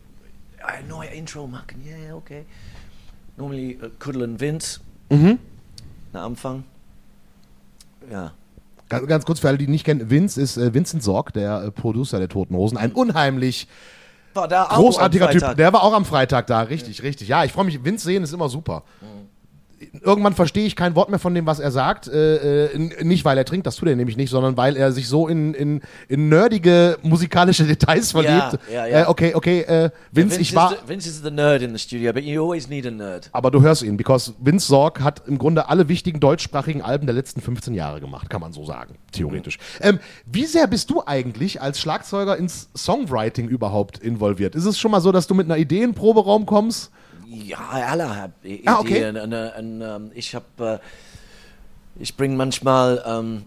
[0.65, 1.83] ein neues Intro machen.
[1.85, 2.45] Ja, yeah, okay.
[3.37, 5.39] Normally äh, Kuddel und Vince Mhm.
[6.13, 6.63] am Anfang.
[8.11, 8.33] Ja.
[8.89, 11.71] Ganz, ganz kurz für alle, die nicht kennen, Vince ist äh, Vincent Sorg, der äh,
[11.71, 12.77] Producer der Toten Hosen.
[12.77, 13.67] Ein unheimlich
[14.33, 15.55] großartiger Typ.
[15.57, 17.27] Der war auch am Freitag da, richtig, richtig.
[17.27, 17.83] Ja, ich freue mich.
[17.83, 18.83] Vince sehen ist immer super.
[20.01, 22.07] Irgendwann verstehe ich kein Wort mehr von dem, was er sagt.
[22.07, 25.07] Äh, äh, nicht, weil er trinkt, das tut er nämlich nicht, sondern weil er sich
[25.07, 28.59] so in, in, in nerdige musikalische Details verliebt.
[28.71, 29.03] ja, ja.
[29.03, 30.71] Äh, okay, okay, äh, Vince, ich war.
[30.71, 33.29] The, Vince is the nerd in the studio, but you always need a nerd.
[33.31, 37.15] Aber du hörst ihn, because Vince Sorg hat im Grunde alle wichtigen deutschsprachigen Alben der
[37.15, 39.57] letzten 15 Jahre gemacht, kann man so sagen, theoretisch.
[39.81, 44.55] Ähm, wie sehr bist du eigentlich als Schlagzeuger ins Songwriting überhaupt involviert?
[44.55, 46.91] Ist es schon mal so, dass du mit einer Idee in den Proberaum kommst?
[47.29, 48.67] Ja, alle haben Ideen.
[48.67, 49.09] Ah, okay.
[49.09, 50.45] Und, und, und, ähm, ich habe,
[50.81, 53.43] äh, ich bringe manchmal ähm,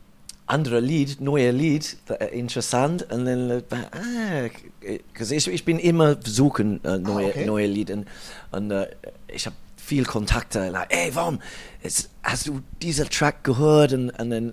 [0.47, 3.03] andere Lied, neue Lied, äh, interessant.
[3.11, 4.45] Und dann, äh, ah,
[4.85, 7.47] äh, ich, ich bin immer suchen äh, neue, Ah, okay.
[7.47, 7.95] neue Lieder.
[7.95, 8.07] Und,
[8.53, 8.89] und äh,
[9.27, 10.69] ich habe viel Kontakte.
[10.71, 11.41] Like, ey, warum?
[11.83, 13.93] Ist, hast du diesen Track gehört?
[13.95, 14.53] Und, und dann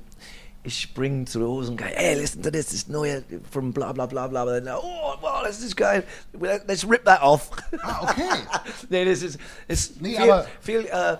[0.69, 4.27] ich bringe zu Hosen geil, hey, listen to this, this neue from bla bla bla
[4.27, 4.45] bla.
[4.45, 4.77] bla.
[4.77, 6.03] Oh, wow, das ist geil.
[6.39, 7.49] Let's rip that off.
[7.81, 8.23] Ah, okay.
[8.89, 11.17] nee, das ist, ist Nee, viel, aber- viel äh,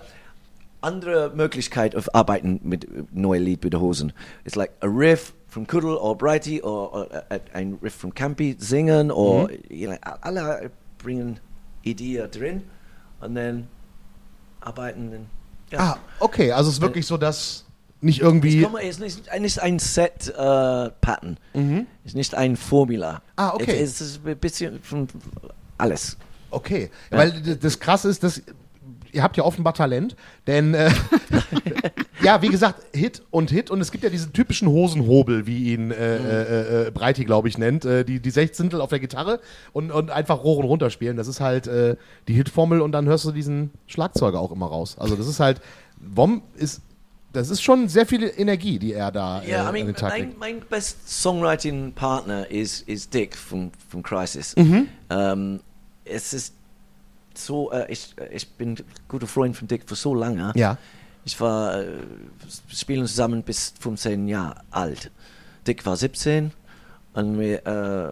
[0.81, 4.13] andere Möglichkeit auf Arbeiten mit neuen Lied mit den Hosen.
[4.45, 8.55] It's like a riff from Kuddle or Brighty or, or äh, ein Riff from Campy
[8.59, 11.39] singen or you know, alle bringen
[11.83, 12.61] Ideen drin
[13.19, 13.67] und dann
[14.61, 15.11] arbeiten.
[15.11, 15.25] dann-
[15.71, 15.79] Ja.
[15.79, 17.65] Ah, okay, also es ist wirklich so, dass
[18.01, 18.65] nicht irgendwie.
[18.81, 20.33] es ist nicht, nicht ein Set äh,
[21.01, 21.37] Pattern.
[21.53, 23.13] Es ist nicht ein Formula.
[23.13, 23.19] Mhm.
[23.35, 23.79] Ah, okay.
[23.81, 25.07] Es ist ein bisschen von
[25.77, 26.17] alles.
[26.51, 28.41] Okay, weil d- das Krasse ist, dass
[29.11, 30.15] ihr habt ja offenbar Talent,
[30.47, 30.89] denn äh,
[32.23, 35.91] ja, wie gesagt, Hit und Hit und es gibt ja diesen typischen Hosenhobel, wie ihn
[35.91, 39.39] äh, äh, äh, Breiti, glaube ich, nennt, äh, die, die Sechzehntel auf der Gitarre
[39.73, 41.17] und, und einfach hoch und runter spielen.
[41.17, 41.95] Das ist halt äh,
[42.27, 44.95] die Hitformel und dann hörst du diesen Schlagzeuger auch immer raus.
[44.99, 45.61] Also das ist halt,
[45.99, 46.81] Wom ist,
[47.33, 49.95] das ist schon sehr viel Energie, die er da äh, Yeah, I an mean, den
[49.95, 50.39] Tag my, legt.
[50.39, 54.55] my best songwriting partner is is Dick from from Crisis.
[54.55, 54.87] Mhm.
[55.09, 55.59] Ähm,
[56.05, 56.53] es ist
[57.35, 58.75] so, äh, ich, ich bin
[59.07, 60.51] guter Freund von Dick für so lange.
[60.55, 60.77] Ja.
[61.23, 61.87] Ich war äh,
[62.67, 65.11] spielen zusammen bis 15 Jahre alt.
[65.67, 66.51] Dick war 17
[67.13, 68.11] und wir äh,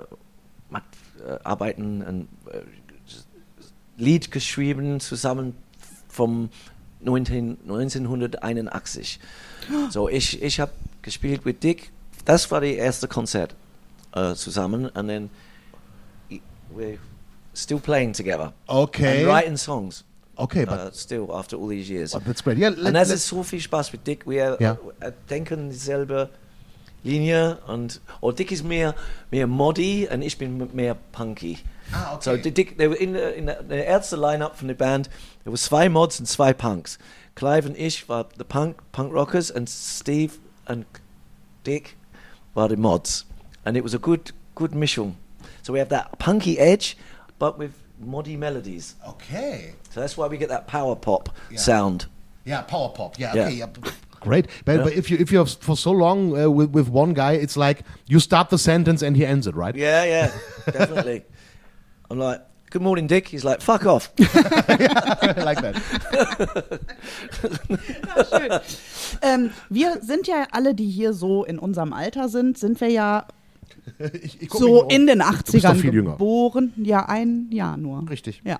[1.27, 2.61] äh, arbeiten ein äh,
[3.97, 5.55] Lied geschrieben zusammen
[6.07, 6.49] vom
[7.07, 9.19] 19, 1981.
[9.89, 11.91] So, ich, ich habe gespielt mit Dick.
[12.25, 13.55] Das war das erste Konzert
[14.13, 14.87] äh, zusammen.
[14.89, 15.29] Und dann
[16.75, 16.97] we're
[17.53, 18.53] still playing together.
[18.67, 19.19] Okay.
[19.23, 20.03] And writing songs.
[20.35, 22.11] Okay, but uh, still after all these years.
[22.11, 22.57] That's great.
[22.59, 24.27] Yeah, let- und das ist so viel Spaß mit Dick.
[24.27, 24.77] Wir Ja.
[24.99, 26.29] äh, denken dieselbe
[27.03, 28.93] Linie und oh, Dick ist mehr
[29.31, 31.57] mehr Moddy und ich bin mehr punky.
[31.91, 32.43] Ah, okay.
[32.43, 35.09] So Dick, there were in, der- in der, der erste Line-up von der Band,
[35.47, 36.97] there were zwei Mods and zwei Punks.
[37.35, 40.85] Clive und ich war the Punk Punk Rockers and Steve and
[41.63, 41.95] Dick
[42.53, 43.23] were the Mods.
[43.63, 45.15] And it was a good good Mischung.
[45.61, 46.97] So we have that punky edge,
[47.39, 47.71] but with
[48.03, 48.95] moddy melodies.
[49.07, 49.71] okay.
[49.91, 51.59] So that's why we get that power pop Yeah.
[51.59, 52.07] sound.
[52.43, 53.17] Yeah, power pop.
[53.17, 53.45] Yeah, Yeah.
[53.45, 53.53] okay.
[53.55, 53.67] Yeah.
[54.19, 54.83] Great, but, Yeah.
[54.83, 57.85] but if you if you're for so long uh, with with one guy, it's like
[58.05, 59.75] you start the sentence and he ends it, right?
[59.77, 60.31] Yeah, yeah,
[60.65, 61.23] definitely.
[62.11, 63.27] I'm like, good morning, Dick.
[63.29, 64.11] He's like, fuck off.
[64.19, 65.75] I like that.
[69.21, 73.27] Ähm, wir sind ja alle, die hier so in unserem Alter sind, sind wir ja
[74.21, 74.89] Ich, ich so um.
[74.89, 76.11] in den bist doch 80ern viel jünger.
[76.13, 76.73] geboren.
[76.77, 78.09] Ja, ein Jahr nur.
[78.09, 78.41] Richtig.
[78.45, 78.59] Ja.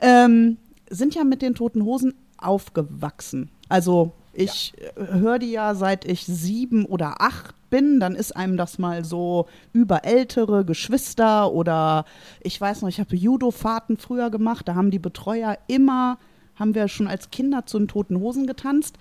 [0.00, 0.58] Ähm,
[0.90, 3.50] sind ja mit den Toten Hosen aufgewachsen.
[3.68, 8.56] Also ich äh, höre die ja seit ich sieben oder acht bin, dann ist einem
[8.56, 12.04] das mal so über ältere Geschwister oder
[12.42, 16.18] ich weiß noch, ich habe Judo-Fahrten früher gemacht, da haben die Betreuer immer,
[16.54, 18.96] haben wir schon als Kinder zu den Toten Hosen getanzt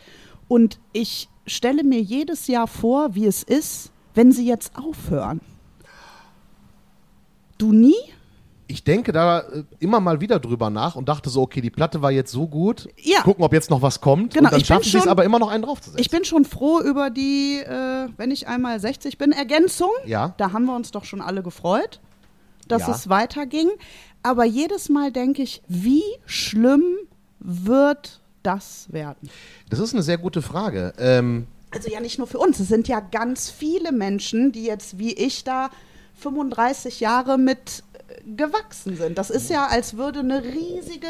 [0.48, 5.42] und ich stelle mir jedes Jahr vor, wie es ist, wenn sie jetzt aufhören.
[7.58, 7.96] Du nie?
[8.68, 12.02] Ich denke da äh, immer mal wieder drüber nach und dachte so, okay, die Platte
[12.02, 12.88] war jetzt so gut.
[12.98, 13.22] Ja.
[13.22, 14.34] Gucken, ob jetzt noch was kommt.
[14.34, 16.02] Genau, und dann schaffen sie es aber immer noch einen draufzusetzen.
[16.02, 19.92] Ich bin schon froh über die, äh, wenn ich einmal 60 bin, Ergänzung.
[20.06, 20.34] Ja.
[20.38, 22.00] Da haben wir uns doch schon alle gefreut,
[22.68, 22.92] dass Ja.
[22.96, 23.70] es weiterging.
[24.24, 26.84] Aber jedes Mal denke ich, wie schlimm
[27.40, 29.30] wird das werden?
[29.70, 30.94] das ist eine sehr gute Frage.
[30.98, 34.98] Ähm, Also ja nicht nur für uns, es sind ja ganz viele Menschen, die jetzt
[34.98, 35.70] wie ich da
[36.16, 37.84] 35 Jahre mit
[38.26, 39.18] gewachsen sind.
[39.18, 41.08] Das ist ja, als würde eine riesige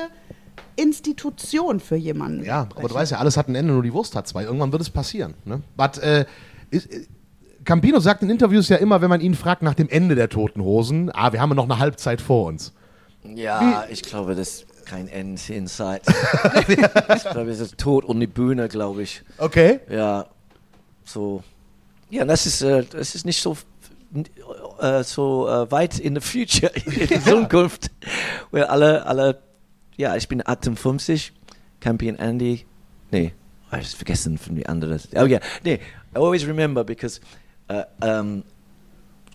[0.75, 2.43] Institution für jemanden.
[2.43, 2.95] ja, aber du brechen.
[2.95, 4.43] weißt ja, alles hat ein Ende, nur die Wurst hat zwei.
[4.43, 5.33] Irgendwann wird es passieren.
[5.45, 5.61] Ne?
[5.77, 6.25] But, äh,
[6.69, 7.05] ist, äh,
[7.63, 10.61] Campino sagt in Interviews ja immer, wenn man ihn fragt nach dem Ende der Toten
[10.61, 12.73] Hosen, ah, wir haben ja noch eine Halbzeit vor uns.
[13.23, 16.03] Ja, ich glaube, das ist kein End in Sight.
[16.67, 19.23] ich glaube, es ist tot und die Bühne, glaube ich.
[19.39, 19.79] Okay.
[19.89, 20.27] Ja,
[21.03, 21.43] so.
[22.11, 23.57] Ja, das ist, äh, das ist nicht so,
[24.79, 27.91] äh, so äh, weit in the future, in der Zukunft.
[28.51, 29.41] Weil alle, alle,
[29.97, 31.31] ja, ich bin 58,
[31.79, 32.65] Campy und Andy,
[33.11, 33.33] nee,
[33.71, 34.99] hab ich vergessen von die anderen.
[35.15, 35.75] Oh ja, nee,
[36.13, 37.19] I always remember because
[37.67, 38.43] äh, ähm,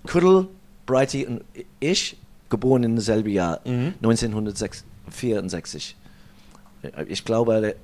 [0.06, 0.48] Kuddel,
[0.86, 1.42] Brighty und
[1.80, 2.16] ich,
[2.48, 5.96] geboren in dasselbe Jahr, 1964.
[7.08, 7.74] Ich glaube,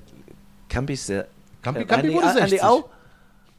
[0.69, 1.27] Campy ist der.
[1.63, 2.63] Campi- äh, Campi Andy, wurde Andy 60.
[2.63, 2.89] auch?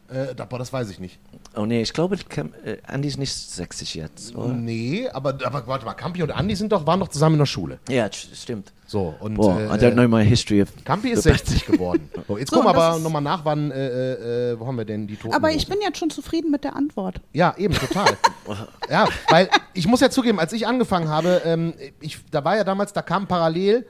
[0.09, 1.19] Äh, das weiß ich nicht.
[1.59, 4.53] Oh nee, ich glaube, Cam, äh, Andy ist nicht 60 jetzt, oder?
[4.53, 7.47] Nee, aber, aber warte mal, Campi und Andi sind doch, waren doch zusammen in der
[7.47, 7.81] Schule.
[7.89, 8.73] Ja, st- stimmt.
[8.87, 10.69] So, und Boah, äh, I don't know my history of.
[10.85, 12.09] Campi ist 60 geworden.
[12.29, 15.07] So, jetzt So, gucken wir aber nochmal nach, wann, äh, äh, wo haben wir denn
[15.09, 17.21] die Toten Aber ich bin jetzt schon zufrieden mit der Antwort.
[17.33, 18.17] Ja, eben, total.
[18.91, 22.63] ja, weil ich muss ja zugeben, als ich angefangen habe, ähm, ich, da war ja
[22.65, 23.85] damals, da kam parallel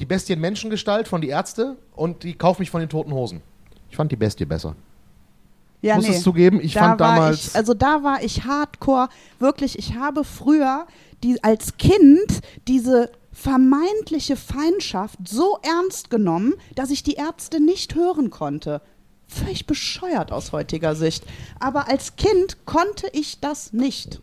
[0.00, 3.42] die Bestien Menschengestalt von die Ärzte und die Kauf mich von den Toten Hosen.
[3.90, 4.74] Ich fand die Bestie besser.
[5.82, 6.14] Ja, muss nee.
[6.14, 6.60] es zugeben.
[6.60, 7.48] Ich da fand damals.
[7.48, 9.08] Ich, also da war ich hardcore.
[9.38, 10.86] Wirklich, ich habe früher
[11.22, 18.30] die, als Kind diese vermeintliche Feindschaft so ernst genommen, dass ich die Ärzte nicht hören
[18.30, 18.80] konnte.
[19.26, 21.24] Völlig bescheuert aus heutiger Sicht.
[21.58, 24.20] Aber als Kind konnte ich das nicht.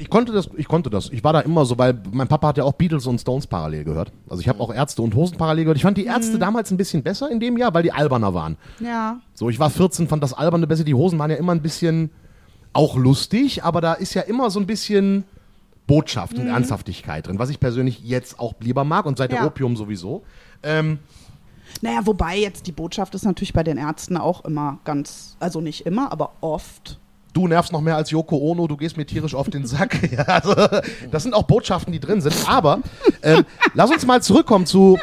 [0.00, 1.10] Ich konnte das, ich konnte das.
[1.10, 3.84] Ich war da immer so, weil mein Papa hat ja auch Beatles und Stones parallel
[3.84, 4.12] gehört.
[4.30, 5.76] Also ich habe auch Ärzte und Hosen parallel gehört.
[5.76, 8.56] Ich fand die Ärzte damals ein bisschen besser in dem Jahr, weil die alberner waren.
[8.80, 9.20] Ja.
[9.34, 10.84] So, ich war 14, fand das alberne besser.
[10.84, 12.10] Die Hosen waren ja immer ein bisschen
[12.72, 15.24] auch lustig, aber da ist ja immer so ein bisschen
[15.86, 19.46] Botschaft und Ernsthaftigkeit drin, was ich persönlich jetzt auch lieber mag und seit der Ja.
[19.46, 20.22] Opium sowieso.
[20.62, 20.98] Ähm,
[21.82, 25.86] Naja, wobei jetzt die Botschaft ist natürlich bei den Ärzten auch immer ganz, also nicht
[25.86, 26.98] immer, aber oft.
[27.32, 29.98] Du nervst noch mehr als Yoko Ono, du gehst mir tierisch auf den Sack.
[30.12, 30.54] Ja, also,
[31.10, 32.34] das sind auch Botschaften, die drin sind.
[32.48, 32.80] Aber
[33.22, 34.98] ähm, lass uns mal zurückkommen zu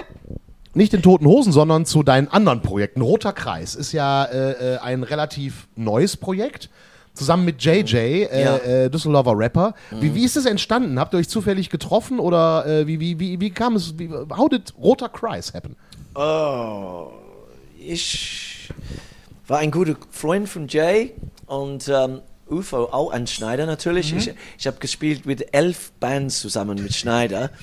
[0.74, 3.02] nicht den Toten Hosen, sondern zu deinen anderen Projekten.
[3.02, 6.70] Roter Kreis ist ja äh, äh, ein relativ neues Projekt.
[7.14, 8.58] Zusammen mit JJ, äh, Ja.
[8.58, 9.74] äh, Düsseldorfer Rapper.
[9.90, 11.00] Wie, wie ist es entstanden?
[11.00, 13.98] Habt ihr euch zufällig getroffen oder äh, wie, wie, wie, wie kam es?
[13.98, 15.76] Wie, how did Roter Kreis happen?
[16.14, 17.08] Oh,
[17.80, 18.70] ich
[19.48, 21.16] war ein guter Freund von Jay
[21.48, 24.14] und ähm, UFO, auch an Schneider natürlich.
[24.14, 27.50] Ich, ich habe gespielt mit elf Bands zusammen mit Schneider.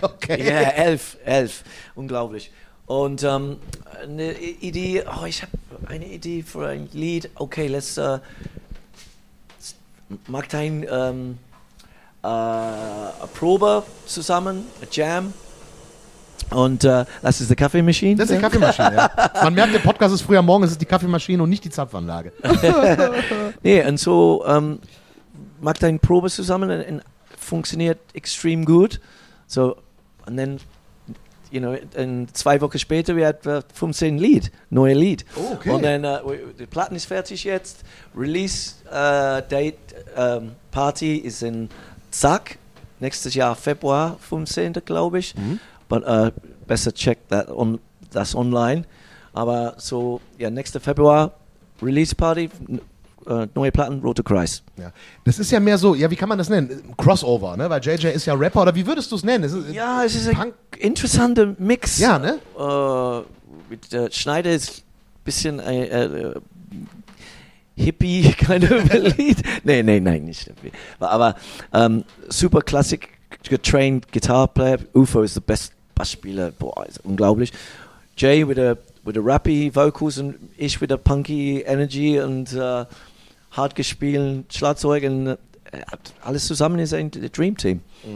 [0.00, 0.46] Okay.
[0.46, 1.64] Ja, elf, elf.
[1.94, 2.52] Unglaublich.
[2.86, 3.58] Und ähm,
[4.02, 5.52] eine Idee, oh, ich habe
[5.86, 7.30] eine Idee für ein Lied.
[7.34, 8.18] Okay, let's, äh,
[10.26, 11.38] macht ein ähm,
[12.22, 15.32] äh, Probe zusammen, eine Jam.
[16.50, 18.16] Und äh, das ist die Kaffeemaschine.
[18.16, 19.10] Das ist die Kaffeemaschine, ja.
[19.42, 22.32] Man merkt, der Podcast ist früher morgen, es ist die Kaffeemaschine und nicht die Zapfanlage.
[23.62, 24.78] Nee, und so ähm,
[25.60, 27.02] macht ein Probe zusammen und, und
[27.36, 29.00] funktioniert extrem gut.
[29.46, 29.76] So,
[30.26, 30.60] und dann,
[31.50, 35.24] you know, und zwei Wochen später, wir hatten 15 Lied, neue Lied.
[35.36, 35.70] Oh, okay.
[35.70, 36.18] Und dann, äh,
[36.58, 37.82] die Platten ist fertig jetzt.
[38.16, 39.78] Release äh, Date
[40.16, 41.68] ähm, Party ist in
[42.10, 42.58] Zack,
[43.00, 44.74] nächstes Jahr Februar 15.
[44.84, 45.34] glaube ich.
[45.34, 45.60] Mhm.
[45.88, 46.30] But, äh,
[46.66, 47.78] besser check that on,
[48.10, 48.84] das online.
[49.32, 51.32] Aber so, ja, nächster Februar
[51.82, 52.50] Release Party,
[53.26, 54.62] äh, neue Platten, Rote Kreis.
[54.76, 54.92] Ja.
[55.24, 56.94] Das ist ja mehr so, ja, wie kann man das nennen?
[56.96, 57.68] Crossover, ne?
[57.70, 59.44] Weil JJ ist ja Rapper, oder wie würdest du es nennen?
[59.44, 61.98] Es ist, Ja, es ist ein interessanter Mix.
[61.98, 62.38] Ja, ne?
[62.58, 66.34] Äh, mit, äh, Schneider ist ein bisschen äh, äh,
[67.76, 69.42] Hippie kind of Lied.
[69.62, 70.50] nee, nee, nein, nicht.
[70.98, 71.36] Aber
[71.72, 73.08] ähm, super Classic
[73.48, 74.78] getrained Guitar Player.
[74.94, 76.52] UFO ist der beste Bassspieler.
[76.52, 77.52] Boah, ist unglaublich.
[78.16, 82.84] Jay with a with a rappy vocals und ich with a punky Energy und äh,
[83.50, 85.36] hart gespielt Schlagzeug und äh,
[86.22, 87.80] alles zusammen ist ein Dream Team.
[88.04, 88.10] Ja,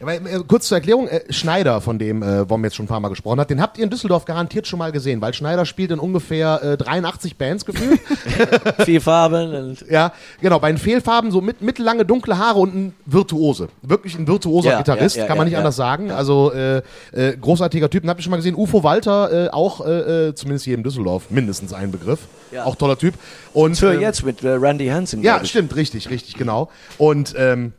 [0.00, 3.00] weil, äh, kurz zur Erklärung, äh, Schneider, von dem äh, Wom jetzt schon ein paar
[3.00, 5.90] Mal gesprochen hat, den habt ihr in Düsseldorf garantiert schon mal gesehen, weil Schneider spielt
[5.90, 8.00] in ungefähr äh, 83 Bands gefühlt.
[8.84, 12.94] Vier Farben und ja, genau, bei den Fehlfarben so mit, mittellange dunkle Haare und ein
[13.04, 13.68] Virtuose.
[13.82, 16.10] Wirklich ein virtuoser Ja, Gitarrist, ja, ja, kann man nicht anders sagen.
[16.10, 16.78] Also äh,
[17.12, 18.02] äh, großartiger Typ.
[18.02, 18.54] Den habt ihr schon mal gesehen.
[18.54, 22.20] UFO Walter, äh, auch äh, äh, zumindest hier in Düsseldorf, mindestens ein Begriff.
[22.52, 22.64] Ja.
[22.64, 23.14] Auch toller Typ.
[23.52, 25.22] Und Tour ähm, jetzt mit äh, Randy Hansen.
[25.22, 26.70] Ja, stimmt, richtig, richtig, genau.
[26.98, 27.72] Und ähm,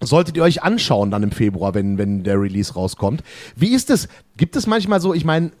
[0.00, 3.22] solltet ihr euch anschauen dann im Februar, wenn, wenn der Release rauskommt.
[3.56, 4.08] Wie ist es?
[4.36, 5.52] Gibt es manchmal so, ich meine,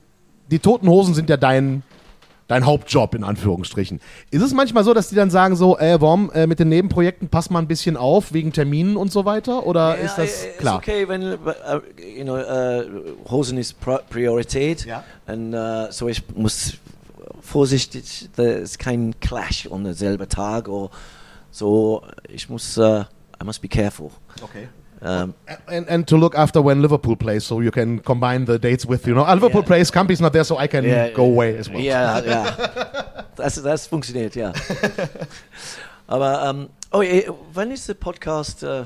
[0.50, 1.82] die Toten Hosen sind ja dein,
[2.48, 4.00] dein Hauptjob in Anführungsstrichen.
[4.30, 7.28] Ist es manchmal so, dass die dann sagen so, äh, Wom, äh, mit den Nebenprojekten
[7.28, 9.66] pass mal ein bisschen auf, wegen Terminen und so weiter?
[9.66, 10.80] Oder ist das äh, klar?
[10.80, 11.36] Ist okay, wenn, äh,
[12.16, 12.86] you know, äh,
[13.30, 13.76] Hosen ist
[14.10, 14.86] Priorität.
[14.86, 15.04] Ja.
[15.26, 16.74] Und äh, so ich muss
[17.42, 20.90] vorsichtig, da ist kein Clash an derselben Tag oder
[21.50, 22.02] so.
[22.28, 23.04] Ich muss, äh,
[23.40, 24.12] I must be careful.
[24.42, 24.68] Okay.
[25.02, 25.32] Ähm,
[25.66, 29.06] And, and to look after when Liverpool plays, so you can combine the dates with,
[29.06, 29.66] you know, ah, Liverpool Yeah.
[29.66, 31.80] plays, Campy's not there, so I can ja, go away as well.
[31.80, 32.44] Ja, ja.
[33.36, 34.52] Das, das funktioniert, ja.
[36.06, 37.02] Aber, ähm, oh,
[37.54, 38.62] when is the Podcast?
[38.62, 38.84] Äh,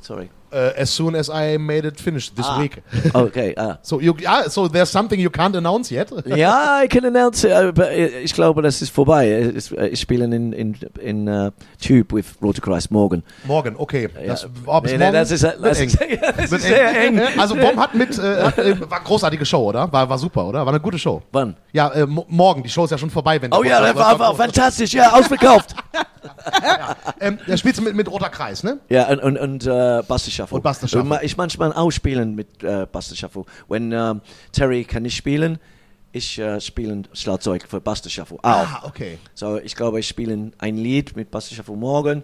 [0.00, 0.28] sorry.
[0.54, 2.60] Uh, as soon as I made it finished this Ah.
[2.60, 2.80] week.
[3.12, 3.78] Okay, ah.
[3.82, 6.12] So you, ah, so there's something you can't announce yet.
[6.26, 9.28] Ja, I can announce it, aber äh, ich glaube, das ist vorbei.
[9.28, 11.50] Äh, Ich spiele in, in, in uh,
[11.84, 13.24] Tube with Rote Kreis morgen.
[13.44, 14.08] Morgen, okay.
[14.26, 14.48] Das, Ja.
[14.66, 15.86] oh, bis Nee, nee, das ist, wird das eng.
[15.88, 17.20] ist, ja, das Wird ist sehr eng.
[17.36, 19.90] Also Bomb hat mit, äh, hat, äh, war großartige Show, oder?
[19.92, 20.60] War, war super, oder?
[20.60, 21.20] War eine gute Show.
[21.32, 21.56] Wann?
[21.72, 23.42] Ja, äh, mo morgen, die Show ist ja schon vorbei.
[23.42, 24.18] Wenn Oh ja, war, läuft.
[24.20, 25.74] war fantastisch, ja, ausverkauft.
[27.20, 28.78] Ähm, da spielst du mit, mit Roter Kreis, ne?
[28.88, 30.56] ja, und, und, und äh, Buster Shuffle.
[30.56, 31.04] Und Buster Shuffle.
[31.08, 33.44] ma- Ich manchmal auch spielen mit äh, Buster Shuffle.
[33.68, 34.20] Wenn ähm,
[34.52, 35.58] Terry kann nicht spielen,
[36.12, 38.44] ich äh, spiele Schlagzeug für Buster Shuffle auch.
[38.44, 39.18] Ah, okay.
[39.34, 42.22] So, ich glaube, ich spiele ein Lied mit Buster Shuffle morgen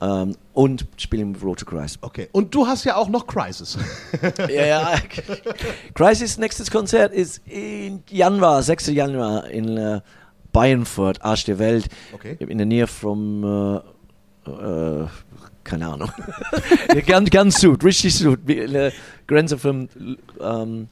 [0.00, 1.98] ähm, und spielen mit Rote Kreis.
[2.00, 2.28] Okay.
[2.30, 3.76] Und du hast ja auch noch Crisis.
[4.48, 4.92] ja, ja.
[5.94, 8.88] Crisis nächstes Konzert ist in Januar, 6.
[8.88, 10.00] Januar in äh,
[10.52, 12.36] Bayernfurt, Arsch der Welt, Okay.
[12.38, 13.82] in der Nähe von,
[14.46, 15.06] äh, äh,
[15.68, 16.10] keine Ahnung,
[16.94, 18.90] ja, ganz, ganz süd, richtig äh,
[19.26, 19.88] Grenze von
[20.40, 20.88] ähm,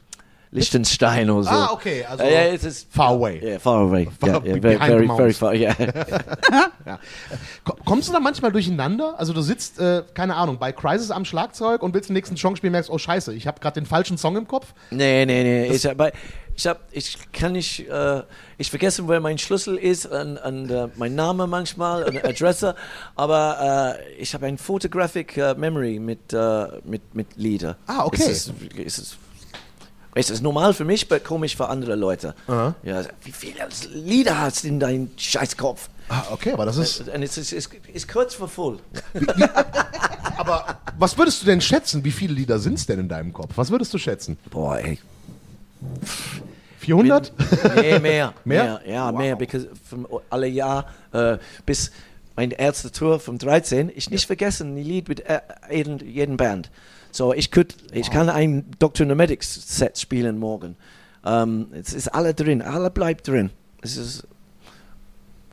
[0.52, 1.50] Liechtenstein oder so.
[1.50, 3.40] Ah, okay, also Äh, ja, es ist far away.
[3.42, 4.08] Yeah, far away.
[4.18, 5.54] Far- yeah, yeah, very, very, very far.
[5.54, 5.74] Yeah.
[6.86, 7.00] Ja.
[7.64, 9.18] Ko- Kommst du da manchmal durcheinander?
[9.18, 12.54] Also du sitzt, äh, keine Ahnung, bei Crisis am Schlagzeug und willst den nächsten Song
[12.54, 14.72] spielen, merkst, oh scheiße, ich habe gerade den falschen Song im Kopf.
[14.90, 15.66] nee, nee, nee.
[15.74, 16.00] Ich, hab,
[16.56, 18.22] ich, hab, ich kann nicht, äh,
[18.58, 22.74] ich vergesse, wer mein Schlüssel ist und, und äh, mein Name manchmal, und Adresse,
[23.14, 27.76] aber äh, ich habe ein Photographic äh, Memory mit, äh, mit, mit Lieder.
[27.86, 28.22] Ah, okay.
[28.22, 28.52] Es ist,
[28.84, 29.16] es ist,
[30.14, 32.34] es ist normal für mich, aber komisch für andere Leute.
[32.48, 35.90] Ja, wie viele Lieder hast du in deinem Scheißkopf?
[36.08, 37.00] Ah, okay, aber das ist.
[37.00, 38.78] Und es ist, es ist kurz vor voll.
[40.38, 42.02] Aber was würdest du denn schätzen?
[42.02, 43.50] Wie viele Lieder sind es denn in deinem Kopf?
[43.56, 44.38] Was würdest du schätzen?
[44.48, 44.98] Boah, ey.
[46.86, 47.32] 400?
[47.74, 48.32] Nee, mehr.
[48.44, 48.80] Mehr?
[48.86, 49.34] Ja, mehr.
[49.34, 51.90] Because von alle Jahr äh, bis
[52.36, 56.70] meine erste Tour vom 13, ich nicht vergessen, die Lied mit äh, jeden, jeden Band.
[57.10, 59.04] So, ich, könnt, ich kann ein Dr.
[59.04, 60.76] Nomadics Set spielen morgen.
[61.24, 63.50] Ähm, es ist alle drin, alle bleibt drin.
[63.82, 64.28] Es ist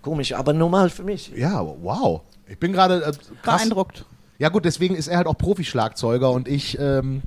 [0.04, 1.32] komisch, aber normal für mich.
[1.36, 2.22] Ja, wow.
[2.48, 3.12] Ich bin gerade äh.
[3.44, 4.06] Beeindruckt.
[4.38, 7.24] Ja gut, deswegen ist er halt auch Profischlagzeuger und ich, ähm,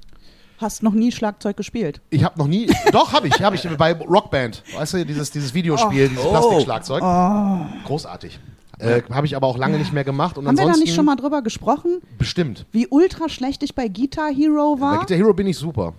[0.58, 2.00] Hast noch nie Schlagzeug gespielt.
[2.10, 5.52] ich habe noch nie, doch habe ich, habe ich bei Rockband, weißt du, dieses, dieses
[5.52, 6.30] Videospiel, dieses Oh.
[6.30, 7.02] Plastikschlagzeug.
[7.84, 8.40] Großartig.
[8.78, 11.06] Äh, habe ich aber auch lange nicht mehr gemacht und Haben wir da nicht schon
[11.06, 12.66] mal drüber gesprochen, bestimmt.
[12.72, 14.98] wie ultra schlecht ich bei Guitar Hero Bei war?
[15.00, 15.94] Guitar Hero bin ich super.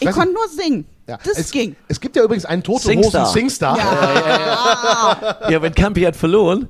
[0.00, 0.84] ich weiß konnte nur singen.
[1.06, 1.18] Ja.
[1.24, 1.74] Das es, ging.
[1.88, 3.22] Es gibt ja übrigens einen Tote Singstar.
[3.26, 3.78] Hosen Singstar.
[5.50, 6.68] Ja, wenn Campi hat verloren,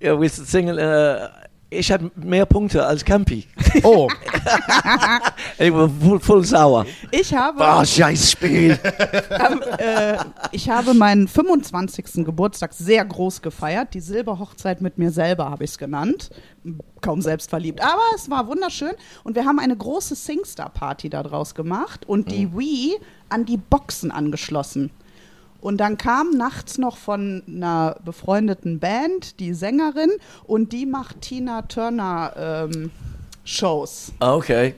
[0.00, 1.28] ja, wir singen, äh,
[1.74, 3.46] ich habe mehr Punkte als Campi.
[3.82, 4.08] Oh,
[5.58, 6.86] Ich war voll, voll sauer.
[7.10, 8.78] Ich habe, Boah, scheiß Spiel.
[9.78, 10.16] äh,
[10.52, 12.24] ich habe meinen 25.
[12.24, 13.94] Geburtstag sehr groß gefeiert.
[13.94, 16.30] Die Silberhochzeit mit mir selber habe ich es genannt.
[17.00, 17.82] Kaum selbst verliebt.
[17.82, 18.92] Aber es war wunderschön.
[19.22, 22.96] Und wir haben eine große Singstar-Party daraus gemacht und die Wii
[23.28, 24.90] an die Boxen angeschlossen.
[25.64, 30.10] Und dann kam nachts noch von einer befreundeten Band die Sängerin
[30.46, 32.90] und die macht Tina Turner ähm,
[33.46, 34.12] Shows.
[34.20, 34.74] Okay.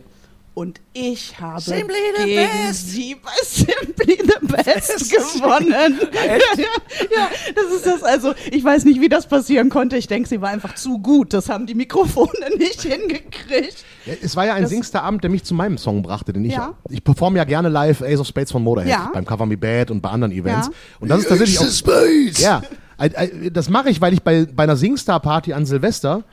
[0.59, 2.89] Und ich habe Simply the gegen best.
[2.91, 5.99] sie bei Simply the Best gewonnen.
[7.15, 8.03] ja, das ist das.
[8.03, 9.99] Also, ich weiß nicht, wie das passieren konnte.
[9.99, 11.35] Ich denke, sie war einfach zu gut.
[11.35, 13.85] Das haben die Mikrofone nicht hingekriegt.
[14.07, 16.55] Ja, es war ja ein Das- Singstar-Abend, der mich zu meinem Song brachte, denn ich,
[16.55, 16.73] Ja.
[16.89, 19.11] ich performe ja gerne live Ace of Spades von Motorhead Ja.
[19.13, 20.69] beim Cover Me Bad und bei anderen Events.
[20.69, 20.73] Ja.
[21.01, 22.39] Und das ist tatsächlich auch.
[22.39, 22.63] Ja,
[22.99, 26.25] I- I- das mache ich, weil ich bei, bei einer Singstar-Party an Silvester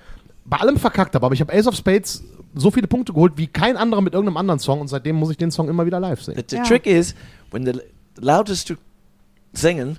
[0.45, 1.25] bei allem verkackt habe.
[1.25, 2.23] Aber ich habe Ace of Spades
[2.55, 5.37] so viele Punkte geholt wie kein anderer mit irgendeinem anderen Song und seitdem muss ich
[5.37, 6.43] den Song immer wieder live singen.
[6.49, 6.63] the Ja.
[6.63, 7.15] trick is,
[7.51, 7.79] when the
[8.19, 8.75] loudest you
[9.53, 9.97] singen,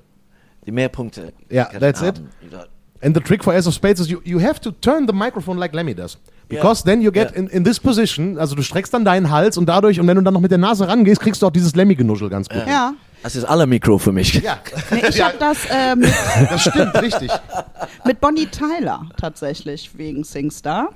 [0.67, 1.33] die mehr Punkte.
[1.51, 2.17] Ja, können that's it.
[2.17, 2.29] haben.
[2.49, 2.59] Know,
[3.03, 5.59] And the trick for Ace of Spades is you, you have to turn the microphone
[5.59, 6.17] like Lemmy does.
[6.49, 7.37] Because then you get Ja.
[7.37, 10.23] in, in this position, also du streckst dann deinen Hals und dadurch, und wenn du
[10.23, 12.63] dann noch mit der Nase rangehst, kriegst du auch dieses Lemmy-Genuschel ganz gut.
[12.67, 12.95] Ja.
[13.23, 14.35] Das ist alle Mikro für mich.
[14.43, 14.59] Ja,
[14.91, 16.11] Nee, ich habe das äh, mit,
[16.51, 17.31] das stimmt, richtig.
[18.07, 20.91] mit Bonnie Tyler tatsächlich wegen Singstar.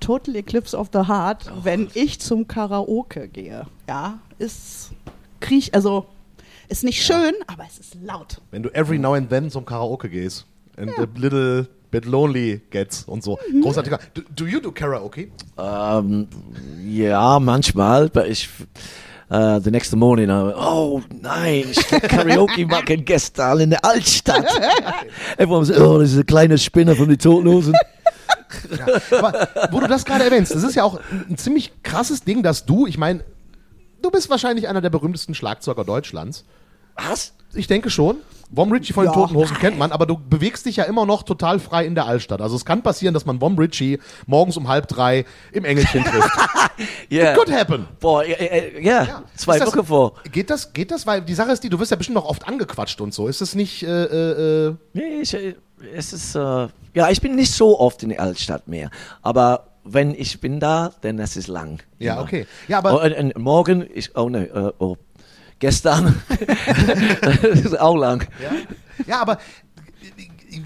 [0.00, 3.66] Total Eclipse of the Heart, wenn ich zum Karaoke gehe.
[3.88, 4.90] Ja, ist
[5.40, 6.06] kriech, also
[6.68, 8.40] ist nicht schön, aber es ist laut.
[8.50, 10.46] Wenn du every now and then zum Karaoke gehst
[10.76, 13.38] and a little bit lonely gets und so.
[13.62, 13.94] Großartig.
[14.14, 15.30] Do, do you do Karaoke?
[15.58, 16.28] Ähm,
[16.86, 18.48] ja, manchmal, aber ich.
[19.30, 24.46] Uh, the next morning, I, oh nein, ich Karaoke machen gestern in der Altstadt.
[25.36, 27.74] Everyone was, oh, das ist ein kleiner Spinner von den Toten Hosen.
[29.10, 32.66] Aber wo du das gerade erwähnst, das ist ja auch ein, ziemlich krasses Ding, dass
[32.66, 33.24] du, ich meine,
[34.02, 36.44] du bist wahrscheinlich einer der berühmtesten Schlagzeuger Deutschlands.
[36.96, 37.34] Was?
[37.54, 38.16] Ich denke schon.
[38.54, 39.14] Vom Ritchie von den Ja.
[39.14, 42.06] Toten Hosen kennt man, aber du bewegst dich ja immer noch total frei in der
[42.06, 42.40] Altstadt.
[42.40, 46.30] Also es kann passieren, dass man Vom Ritchie morgens um halb drei im Engelchen trifft.
[47.10, 47.34] Yeah.
[47.34, 47.88] Could happen.
[47.98, 48.36] Boah, ja,
[48.80, 50.14] ja, ja, zwei Wochen vor.
[50.30, 51.06] Geht das, geht das?
[51.08, 53.26] Weil die Sache ist die, du wirst ja bestimmt noch oft angequatscht und so.
[53.26, 55.56] Ist das nicht, äh, äh, äh, Nee, ich, äh,
[55.94, 58.90] es ist, äh, ja, ich bin nicht so oft in der Altstadt mehr.
[59.22, 61.82] Aber wenn ich bin da, dann das ist lang.
[61.98, 62.22] ja, Immer.
[62.22, 62.46] okay.
[62.66, 64.96] Ja, aber oh, und, und morgen, ich, oh ne, äh, oh,
[65.58, 66.22] gestern,
[67.20, 68.26] das ist auch lang.
[69.06, 69.38] Ja, aber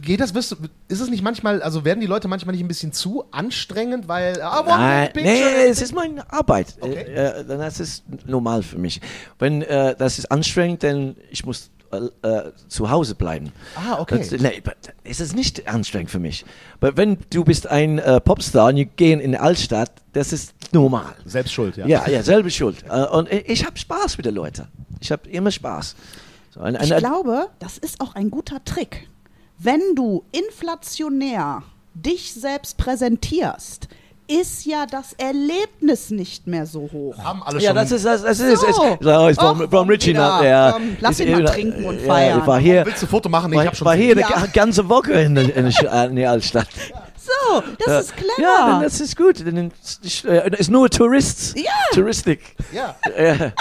[0.00, 0.56] geht das, wirst du,
[0.88, 4.40] ist es nicht manchmal, also werden die Leute manchmal nicht ein bisschen zu anstrengend, weil,
[4.40, 6.76] ah, Nein, nee, es ist meine Arbeit.
[6.80, 6.94] Okay.
[6.94, 9.00] Äh, äh, das ist normal für mich.
[9.38, 13.52] Wenn äh, das ist anstrengend, dann ich muss äh, zu Hause bleiben.
[13.76, 14.18] Ah, okay.
[14.18, 14.62] Das, nee,
[15.04, 16.44] es ist nicht anstrengend für mich.
[16.80, 20.54] Aber wenn du bist ein äh, Popstar und wir gehen in die Altstadt, das ist
[20.72, 21.14] normal.
[21.24, 21.86] Selbst schuld, ja.
[21.86, 22.84] Ja, ja, selbe Schuld.
[22.88, 24.68] Äh, und ich, ich habe Spaß mit den Leuten.
[25.00, 25.94] Ich habe immer Spaß.
[26.50, 29.08] So, ein, Ich ein, glaube, das ist auch ein guter Trick.
[29.58, 31.62] Wenn du inflationär
[31.94, 33.88] dich selbst präsentierst,
[34.40, 37.16] ist ja das Erlebnis nicht mehr so hoch.
[37.22, 37.76] Haben alle ja, schon.
[37.76, 38.66] das ist das, das ist So.
[38.68, 38.76] es.
[39.00, 40.72] So, ist vom, Och, vom Richie nach.
[40.72, 42.38] Komm, lass ist ihn mal trinken und ja, feiern.
[42.40, 43.50] Ich war hier, Willst du ein Foto machen?
[43.50, 44.28] Nee, war, ich hab schon war hier Ja.
[44.28, 46.68] ga- ganze Woche in, der- in, der- in der Altstadt.
[47.16, 48.32] So, das ist clever.
[48.42, 49.46] Ja, das ist gut.
[49.46, 49.70] Dann
[50.02, 51.56] ist, äh, ist nur Tourist.
[51.56, 51.70] Ja.
[51.92, 52.40] Touristik.
[52.72, 53.52] Ja, Ja.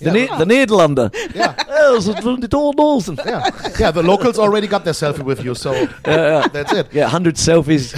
[0.00, 1.10] Der, ne der Nederlander.
[1.34, 1.54] ja, Ja,
[1.96, 3.18] das sind die Dornosen.
[3.28, 3.42] ja.
[3.80, 5.72] Yeah, the locals already got their selfie with you, so
[6.04, 6.86] that's it.
[6.92, 7.94] Ja, 100 Selfies.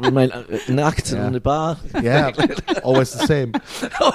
[0.00, 1.76] Mit meinen äh, nackt in der Bar.
[2.02, 2.32] Yeah,
[2.82, 3.52] always the same.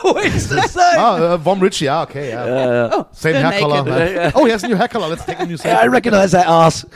[0.03, 0.97] Oh, ist das sein?
[0.97, 2.89] Ah, uh, Vom Richie, yeah, okay, yeah.
[2.93, 3.83] oh, Same hair color.
[3.83, 4.15] naked.
[4.15, 4.31] man.
[4.35, 5.07] Oh, he has a new hair color.
[5.09, 5.67] Let's take a new selfie.
[5.73, 6.85] Yeah, I recognize that ass.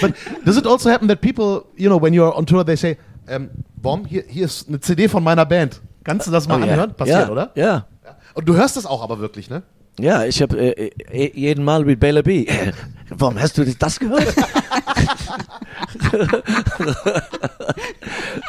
[0.00, 0.14] But
[0.44, 2.96] does it also happen that people, you know, when you're on tour, they say,
[3.28, 5.80] um, Bom, hier, hier ist eine CD von meiner Band.
[6.04, 6.72] Kannst du das mal Oh, ja.
[6.72, 6.94] anhören?
[6.94, 7.50] Passiert, oder?
[7.54, 7.64] Ja.
[7.64, 8.16] Ja.
[8.34, 9.62] Und du hörst das auch aber wirklich, ne?
[10.00, 12.46] Ja, ich habe äh, äh, jeden Mal mit Bella B.
[13.10, 14.34] Warum hast du das gehört?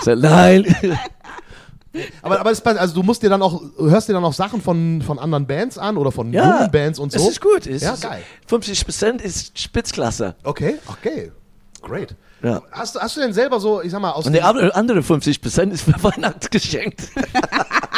[0.02, 0.66] so, nein.
[2.22, 4.62] Aber, aber es, passt- also du musst dir dann auch, hörst dir dann auch Sachen
[4.62, 7.20] von, von anderen Bands an oder von Ja, jungen Bands und so.
[7.20, 7.68] Es ist gut.
[7.68, 8.22] Es Ja, ist, geil.
[8.50, 10.36] 50% ist Spitzklasse.
[10.44, 11.32] Okay, okay.
[11.82, 12.16] Great.
[12.44, 12.62] Ja.
[12.72, 15.00] Hast, du- hast du denn selber so, ich sag mal, aus Und der andere, andere
[15.00, 17.04] 50% ist für Weihnachten geschenkt.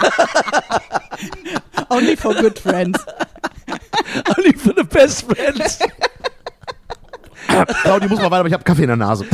[1.90, 2.98] Only for good friends.
[4.36, 5.78] Only for the best friends.
[7.82, 9.24] Claudia, muss mal weiter, aber ich habe Kaffee in der Nase.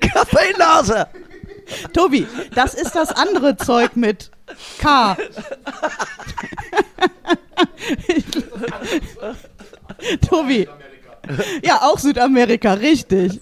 [0.00, 1.06] Kaffeenase.
[1.92, 4.30] Tobi, das ist das andere Zeug mit
[4.78, 5.16] K.
[10.28, 10.68] Tobi.
[11.62, 13.40] Ja, auch Südamerika, richtig.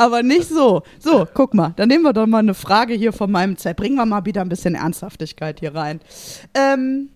[0.00, 0.82] Aber nicht so.
[0.98, 3.76] So, guck mal, dann nehmen wir doch mal eine Frage hier von meinem Zeit.
[3.76, 6.00] Bringen wir mal wieder ein bisschen Ernsthaftigkeit hier rein.
[6.54, 7.10] Ähm,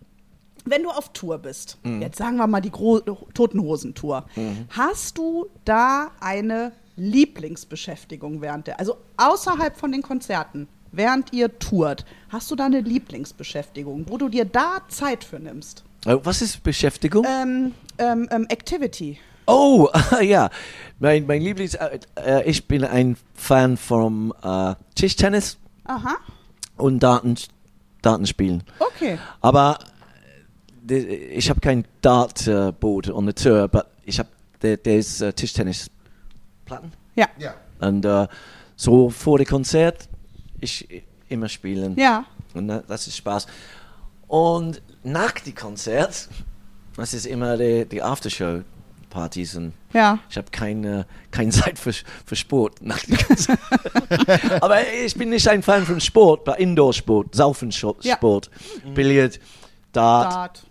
[0.67, 4.25] wenn du auf Tour bist, jetzt sagen wir mal die Gro Toten Hosen Tour,
[4.71, 12.05] hast du da eine Lieblingsbeschäftigung während der, also außerhalb von den Konzerten, während ihr tourt,
[12.29, 15.85] hast du da eine Lieblingsbeschäftigung, wo du dir da Zeit für nimmst?
[16.07, 17.27] Oh, Was ist Beschäftigung?
[17.29, 19.19] Ähm, ähm, ähm, Activity.
[19.47, 19.89] Oh,
[20.23, 20.51] ja.
[20.99, 21.75] Mein, mein Lieblings...
[21.75, 26.17] Äh, äh, ich bin ein Fan vom äh, Tischtennis Aha,
[26.77, 27.35] und Daten,
[28.03, 28.63] Datenspielen.
[28.79, 29.19] okay.
[29.41, 29.79] Aber
[30.89, 34.29] äh, ich habe kein Dartboot on the tour, aber ich habe
[34.63, 37.55] der der ist äh, Tischtennisplatten Ja, Ja.
[37.81, 38.27] und äh,
[38.77, 40.09] so vor dem Konzert
[40.61, 42.25] ich i- immer spielen ja.
[42.55, 43.47] und da- das ist Spaß.
[44.27, 46.29] Und nach dem Konzert,
[46.97, 48.63] das ist immer die, die Aftershow
[49.15, 50.19] Partys und Ja.
[50.29, 52.81] ich habe keine, keine Zeit für, für Sport.
[54.61, 58.19] Aber ich bin nicht ein Fan von Sport, bei Indoor-Sport, Saufensport, Ja.
[58.93, 59.39] Billard,
[59.93, 60.33] Dart.
[60.33, 60.65] Dart.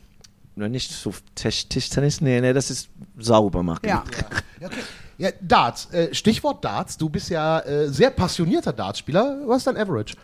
[0.70, 3.88] Nicht so Tisch, Tischtennis, nee, nee, das ist sauber machen.
[3.88, 4.04] Ja.
[4.60, 4.80] Ja, okay.
[5.18, 5.91] ja Darts.
[5.94, 6.98] Äh, Stichwort Darts.
[6.98, 9.39] Du bist ja äh, sehr passionierter Dartspieler.
[9.46, 10.16] Was ist dein Average?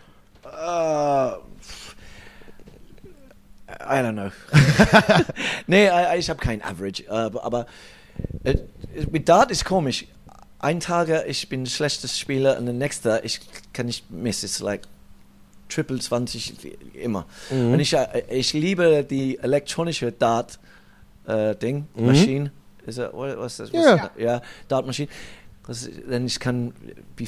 [0.45, 1.35] Uh,
[3.67, 4.31] I don't know.
[5.67, 7.65] nee, ich habe kein Average, äh, aber, aber
[9.11, 10.05] mit Dart ist komisch.
[10.59, 13.39] Ein Tag ich bin der schlechteste Spieler und der nächste ich
[13.73, 14.43] kann nicht miss.
[14.43, 14.81] It's like
[15.69, 17.25] Triple 20 immer.
[17.51, 20.59] Und ich, äh, ich liebe die elektronische Dart
[21.27, 22.51] äh, Ding, Maschine.
[22.85, 23.71] Ist er, was das?
[23.71, 24.09] Ja.
[24.17, 25.09] ja, Dart Maschine.
[25.67, 26.73] Das, denn ich kann,
[27.15, 27.25] be-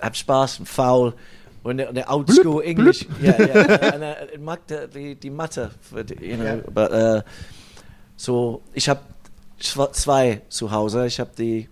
[0.00, 1.12] hab Spaß, faul.
[1.62, 4.60] Und der, der Old Blüpp, School English, ja, ja, und, äh, ich mag
[4.94, 5.70] die, die, Mathe,
[6.18, 6.56] you know, Ja.
[6.56, 7.22] but, äh,
[8.16, 9.00] so, ich habe
[9.60, 11.68] zwei zu Hause, ich habe die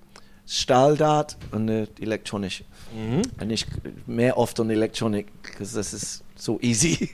[0.46, 2.64] Stahldart und die elektronische.
[3.40, 3.66] Und ich
[4.06, 7.10] mehr oft an Elektronik, because das ist so easy.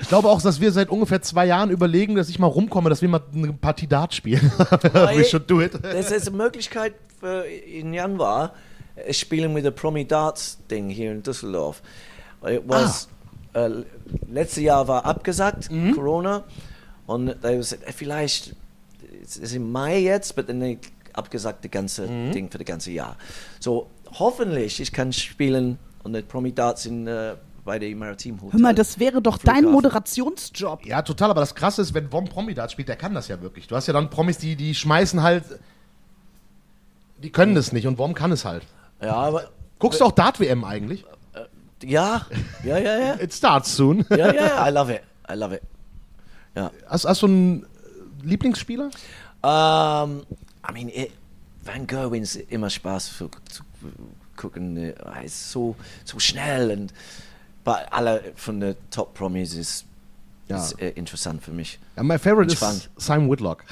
[0.00, 3.00] Ich glaube auch, dass wir seit ungefähr zwei Jahren überlegen, dass ich mal rumkomme, dass
[3.00, 4.52] wir mal eine Partie Dart spielen.
[4.58, 5.72] We should do it.
[5.82, 8.54] Das ist eine Möglichkeit für in Januar.
[9.06, 11.82] Ich spiele mit der Promi Darts Ding hier in Düsseldorf.
[12.46, 13.08] It was,
[13.54, 13.70] äh,
[14.30, 16.44] letztes Jahr war abgesagt, Corona.
[17.06, 18.54] Und da was, äh, vielleicht,
[19.22, 20.78] es ist im Mai jetzt, aber dann
[21.12, 23.16] abgesagt das ganze Ding für das ganze Jahr.
[23.60, 23.88] So,
[24.18, 27.34] hoffentlich, ich kann spielen und der Promi Darts in, äh,
[27.64, 28.52] bei der Maritim Hotel.
[28.52, 29.64] Hör mal, das wäre doch dein.
[29.64, 30.84] Moderationsjob.
[30.84, 33.40] Ja, total, aber das Krasse ist, wenn Vom Promi Dart spielt, der kann das ja
[33.40, 33.66] wirklich.
[33.66, 35.44] Du hast ja dann Promis, die, die schmeißen halt,
[37.22, 38.64] die können das nicht und Vom kann es halt.
[39.00, 41.04] Ja, aber, Guckst du auch Dart-WM eigentlich?
[41.82, 42.26] ja,
[42.62, 43.14] ja, ja, ja.
[43.20, 44.04] It starts soon.
[44.10, 45.02] Ja, ja, ja, I love it.
[45.30, 45.62] I love it.
[46.54, 46.70] Ja.
[46.86, 47.66] Hast, hast du einen äh,
[48.24, 48.90] Lieblingsspieler?
[49.42, 50.22] Um,
[50.68, 51.12] I mean, it,
[51.64, 53.62] Van Gerwen ist immer Spaß für, zu
[54.36, 54.76] gucken.
[54.76, 56.92] äh, Er ist so, so schnell und
[57.64, 59.84] bei alle von den Top Promis ist,
[60.48, 60.58] Ja.
[60.58, 61.78] ist äh, interessant für mich.
[61.96, 62.90] And my favorite is Entspannt.
[62.98, 63.64] Simon Whitlock.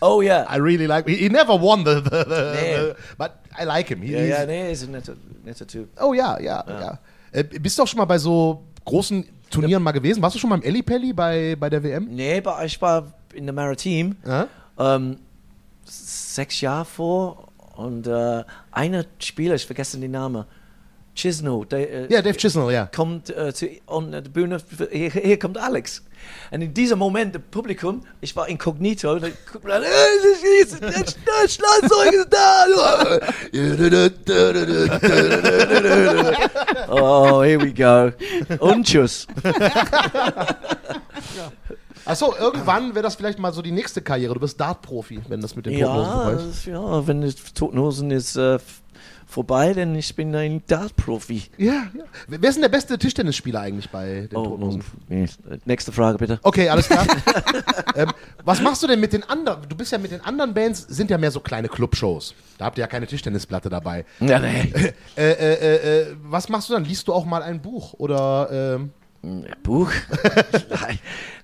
[0.00, 0.46] Oh ja.
[0.54, 1.06] I really like.
[1.08, 2.76] He, he never won the, the, the, Nee.
[2.76, 4.00] the but I like him.
[4.02, 5.88] He, Ja, ja, nee, ist ein netter, netter Typ.
[6.00, 6.98] Oh ja, ja, ja.
[7.32, 10.22] Äh, bist du auch schon mal bei so großen Turnieren mal gewesen?
[10.22, 12.06] Warst du schon mal im Ellipelli bei, bei der WM?
[12.10, 14.48] Nee, aber ich war in der Maritim Ja?
[14.78, 15.16] ähm,
[15.84, 20.44] sechs Jahre vor und äh, einer Spieler, ich vergesse den Namen,
[21.14, 22.86] Chisno, der, äh, Ja, Dave Chisnell, ja.
[22.86, 24.58] kommt äh, zu, on der Bühne,
[24.90, 26.02] hier, hier kommt Alex.
[26.50, 29.30] Und in diesem Moment, das Publikum, ich war inkognito, äh, das
[31.54, 32.64] Schlagzeug ist da.
[36.92, 38.10] oh, here we go.
[38.58, 39.26] Und tschüss.
[42.06, 44.34] Achso, irgendwann wäre das vielleicht mal so die nächste Karriere.
[44.34, 46.66] Du bist Dart-Profi, wenn das mit den Toten Hosen Ja, vorbei ist.
[46.66, 48.58] ja, wenn die Totenhosen ist äh,
[49.26, 51.44] vorbei, denn ich bin ein Dart-Profi.
[51.56, 52.04] Ja, ja.
[52.28, 54.84] Wer ist denn der beste Tischtennisspieler eigentlich bei den Oh, Toten Hosen?
[55.08, 55.26] nee.
[55.64, 56.38] Nächste Frage bitte.
[56.42, 57.06] Okay, alles klar.
[57.96, 58.10] ähm,
[58.44, 59.66] was machst du denn mit den anderen?
[59.68, 62.34] Du bist ja mit den anderen Bands, sind ja mehr so kleine Clubshows.
[62.58, 64.04] Da habt ihr ja keine Tischtennisplatte dabei.
[64.20, 64.72] Ja, nee.
[65.16, 66.84] Äh, äh, äh, äh, was machst du dann?
[66.84, 67.94] Liest du auch mal ein Buch?
[67.94, 68.90] Oder ähm,
[69.62, 69.90] Buch?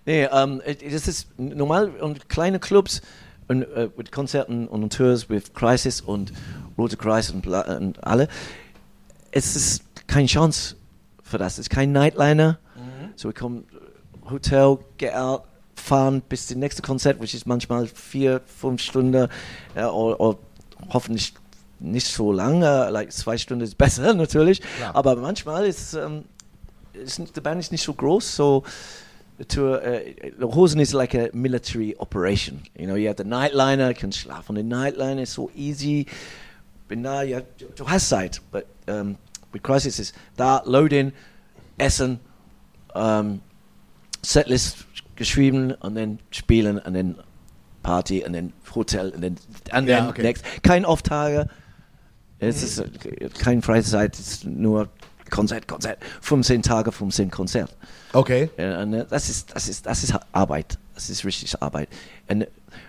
[0.07, 3.03] Nee, ähm, das ist normal und kleine Clubs
[3.49, 6.33] und äh, mit Konzerten und Tours mit Crisis und
[6.79, 8.29] Rote Kreis und, und alle.
[9.31, 10.77] Es ist keine Chance
[11.23, 11.55] für das.
[11.55, 12.59] Es ist kein Nightliner.
[13.17, 15.43] So wir kommen äh, Hotel, get out,
[15.75, 19.29] fahren bis zum nächsten Konzert, which ist manchmal vier, fünf Stunden
[19.77, 20.39] ja, oder, oder
[20.91, 21.35] hoffentlich
[21.81, 24.95] nicht so lange, like zwei Stunden ist besser natürlich, Klar.
[24.95, 26.25] aber manchmal ist, ähm,
[26.93, 28.65] ist die Band ist nicht so groß, so
[29.41, 30.01] the tour, uh,
[30.53, 32.63] Hosen is like a military operation.
[32.79, 36.07] You know, you have the nightliner, you can schlafen on the nightliner, it's so easy.
[36.89, 39.17] Bin da, ja, du, du hast Zeit, but um,
[39.53, 41.13] with Crisis ist da, Loading,
[41.79, 42.21] Essen,
[42.95, 43.41] um,
[44.23, 44.85] Setlist
[45.17, 47.17] geschrieben und dann spielen und dann
[47.83, 49.37] Party und dann Hotel und dann
[49.71, 50.23] and Ja, then okay.
[50.23, 50.45] next.
[50.63, 51.49] Kein Auftage,
[52.41, 52.83] es ist
[53.39, 54.91] kein Freizeit, es ist nur
[55.31, 57.75] Konzert, Konzert, 15 Tage, 15 Konzert.
[58.13, 58.51] okay.
[58.57, 60.79] Und, äh, das ist, das ist, das ist Arbeit.
[60.95, 61.89] Das ist richtig Arbeit.
[62.29, 62.47] Und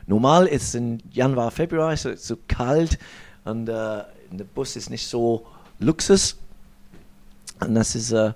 [0.07, 2.97] normal ist es in Januar, Februar so, so kalt
[3.45, 5.45] und äh, der Bus ist nicht so
[5.79, 6.37] Luxus.
[7.59, 8.33] Und das ist äh,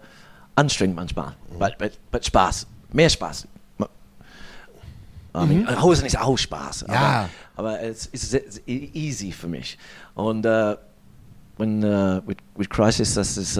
[0.55, 1.35] anstrengend manchmal.
[1.55, 1.71] Aber
[2.11, 2.67] but, Spaß.
[2.91, 3.47] Mehr Spaß.
[5.35, 6.85] I mean, Hosen ist auch Spaß.
[6.87, 7.29] Ja.
[7.55, 9.77] Aber, aber es ist sehr, sehr easy für mich.
[10.13, 10.77] Und äh,
[11.57, 13.57] when, äh, with, with Crisis, das ist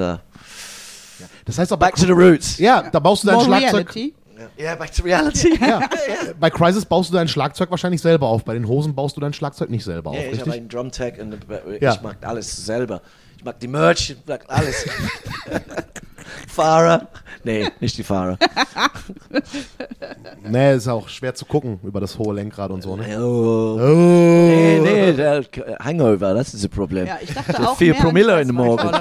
[1.22, 2.58] äh, Das heißt aber, back to the roots.
[2.58, 3.96] ja, da baust du dein More Schlagzeug.
[3.96, 4.14] reality.
[4.60, 5.58] Yeah, back to reality.
[5.62, 5.80] Ja.
[6.40, 8.44] Bei Crisis baust du dein Schlagzeug wahrscheinlich selber auf.
[8.44, 11.20] Bei den Hosen baust du dein Schlagzeug nicht selber auf, Ja, ich habe einen Drumtech
[11.22, 11.94] und äh, Ja.
[11.94, 13.02] ich mag alles selber.
[13.38, 14.86] Ich mag die Merch, ich mag alles.
[16.50, 17.08] Fahrer.
[17.44, 18.38] Nee, nicht die Fahrer.
[20.48, 23.18] Nee, ist auch schwer zu gucken über das hohe Lenkrad und so, ne?
[23.20, 23.78] Oh.
[23.80, 23.88] Oh.
[24.48, 25.44] Nee, nee, der
[25.84, 27.08] Hangover, das ist das Problem.
[27.08, 28.92] Ja, ich dachte Der auch vier mehr Promille in den Morgen.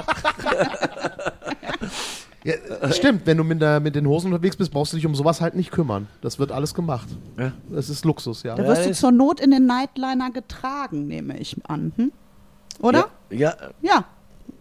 [2.45, 5.15] Ja, stimmt, wenn du mit, der, mit den Hosen unterwegs bist, brauchst du dich um
[5.15, 6.07] sowas halt nicht kümmern.
[6.21, 7.07] Das wird alles gemacht.
[7.39, 7.51] Ja.
[7.69, 8.55] Das ist Luxus, ja.
[8.55, 11.91] Da Ja, wirst du zur Not in den Nightliner getragen, nehme ich an.
[11.95, 12.11] Hm?
[12.79, 13.09] Oder?
[13.29, 14.05] Ja, Ja.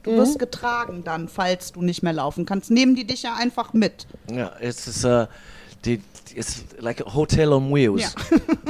[0.03, 2.71] Du wirst getragen dann, falls du nicht mehr laufen kannst.
[2.71, 4.07] Nehmen die dich ja einfach mit.
[4.31, 5.27] ja, ja es ist, äh,
[5.85, 6.01] die,
[6.35, 8.15] ist like a hotel on wheels.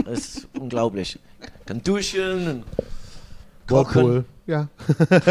[0.04, 1.18] Das ist unglaublich.
[1.66, 2.64] Kann duschen, und
[3.66, 4.24] kochen, Whirlpool.
[4.46, 4.68] Ja.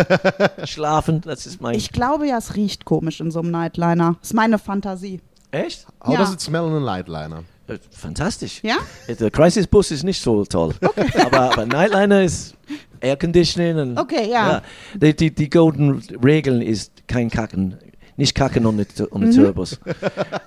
[0.66, 1.76] schlafen, das ist mein...
[1.76, 4.16] Ich glaube ja, es riecht komisch in so einem Nightliner.
[4.22, 5.22] Ist meine Fantasie.
[5.52, 5.86] Echt?
[6.04, 6.20] How Ja.
[6.20, 7.44] does it smell in a Lightliner?
[7.68, 8.62] Äh, Fantastisch.
[8.64, 8.78] Ja?
[9.08, 10.74] Der Crisis Bus ist nicht so toll.
[11.26, 12.56] Aber, aber Nightliner ist
[13.00, 13.78] Air Conditioning.
[13.78, 14.62] Und, Okay, ja.
[14.96, 17.78] Die, die, die Golden Regeln ist kein Kacken.
[18.16, 19.32] Nicht kacken ohne, ohne Mhm.
[19.36, 19.80] Turbos.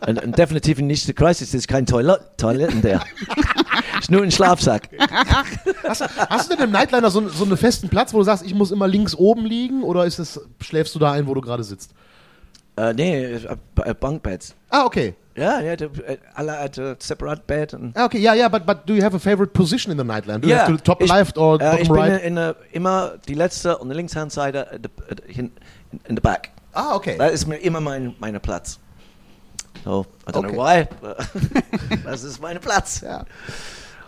[0.07, 3.01] Und, und definitiv nicht der Crisis ist kein Toilet, Toiletten der.
[4.01, 4.89] ist nur ein Schlafsack.
[6.29, 8.71] Hast du denn im Nightliner so, so einen festen Platz, wo du sagst, ich muss
[8.71, 11.91] immer links oben liegen oder ist es, schläfst du da ein, wo du gerade sitzt?
[12.77, 13.39] Äh, nee, äh,
[13.85, 14.55] äh, Bunkbeds.
[14.71, 15.15] Ah, okay.
[15.35, 17.77] Ja, ja, die, äh, alle hat ein separate Bed.
[17.95, 20.39] Ah, okay, ja, ja, but, but do you have a favorite position in the Nightliner?
[20.39, 22.23] Do you have to top ich- left or äh, ich bottom bin right?
[22.25, 25.53] in der, immer die letzte und die Linkshandseite äh, äh, hin-
[26.07, 26.51] in the back.
[26.77, 27.17] Ah, okay.
[27.19, 28.79] Das ist mir immer mein mein Platz.
[29.85, 30.53] So, I don't Okay.
[30.53, 33.01] know why, but das ist mein Platz.
[33.03, 33.25] Ja.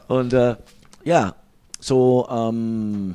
[0.08, 0.56] Und äh,
[1.04, 1.34] ja,
[1.80, 3.14] so, ähm,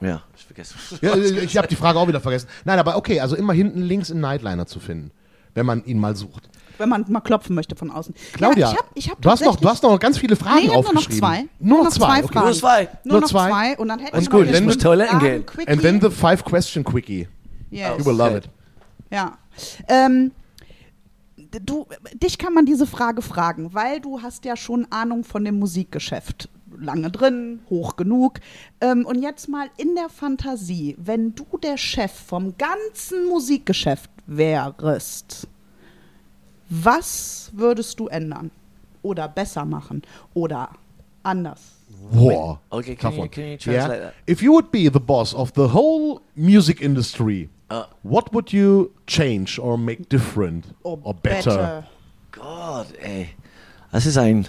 [0.00, 0.74] ja, ich vergesse.
[1.02, 2.48] Ja, ich habe die Frage auch wieder vergessen.
[2.64, 5.10] Nein, aber okay, also immer hinten links im Nightliner zu finden,
[5.54, 6.48] wenn man ihn mal sucht.
[6.78, 8.14] Wenn man mal klopfen möchte von außen.
[8.34, 10.58] Claudia, ja, ich hab, ich hab du, hast noch, du hast noch ganz viele Fragen
[10.60, 11.18] Nee, ich hab nur noch aufgeschrieben.
[11.28, 11.44] zwei.
[11.58, 12.22] Nur noch zwei.
[12.22, 12.38] Fragen.
[12.46, 12.82] Nur zwei.
[12.82, 13.48] Nur, Nur noch zwei?
[13.50, 13.78] zwei.
[13.78, 15.44] Und dann hätte Ist ich gut, noch du- Toiletten gehen.
[15.66, 17.26] And then the five question quickie.
[17.70, 17.98] Yes.
[17.98, 18.48] You will love it.
[19.10, 19.38] Ja.
[19.88, 20.32] Ähm,
[21.36, 25.58] du, dich kann man diese Frage fragen, weil du hast ja schon Ahnung von dem
[25.58, 26.48] Musikgeschäft.
[26.80, 28.40] Lange drin, hoch genug.
[28.80, 35.48] Ähm, und jetzt mal in der Fantasie, wenn du der Chef vom ganzen Musikgeschäft wärst,
[36.68, 38.50] was würdest du ändern?
[39.02, 40.02] Oder besser machen?
[40.34, 40.70] Oder
[41.22, 41.60] anders?
[42.10, 42.58] Wow.
[42.70, 43.28] Okay, can Tough you- one.
[43.30, 44.10] can you translate yeah.
[44.10, 44.14] that?
[44.26, 47.84] If you would be the boss of the whole music industry, Uh.
[48.02, 51.84] what would you change or make different Or, or better?
[52.32, 53.30] Gott, ey.
[53.92, 54.48] Das ist ein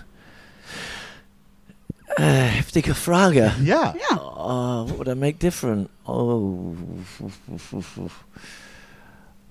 [2.18, 3.52] äh, heftige Frage.
[3.62, 3.94] Yeah.
[4.10, 4.86] Ja.
[4.88, 5.90] What would I make different?
[6.06, 6.76] Oh.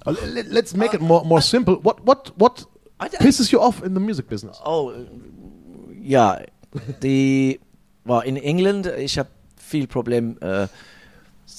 [0.06, 1.76] Uh, let- Let's make it more more simple.
[1.82, 2.64] What what what
[3.20, 4.58] pisses you off in the music business?
[4.64, 4.92] Oh,
[6.00, 6.38] ja.
[7.02, 7.58] Die,
[8.04, 10.66] well, in England, ich habe viel Problem uh,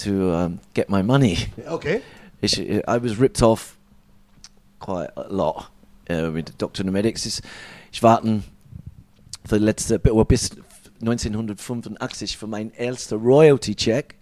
[0.04, 1.38] to um, get my money.
[1.68, 2.02] Okay.
[2.42, 3.78] Ich, I was ripped off
[4.80, 5.70] quite a lot
[6.10, 6.86] uh, mit Dr.
[6.86, 7.26] Nomadics.
[7.26, 7.42] Ich,
[7.92, 8.44] ich warten
[9.46, 10.52] für letzte, bis
[11.02, 14.16] 1985 für meinen ersten Royalty-Check.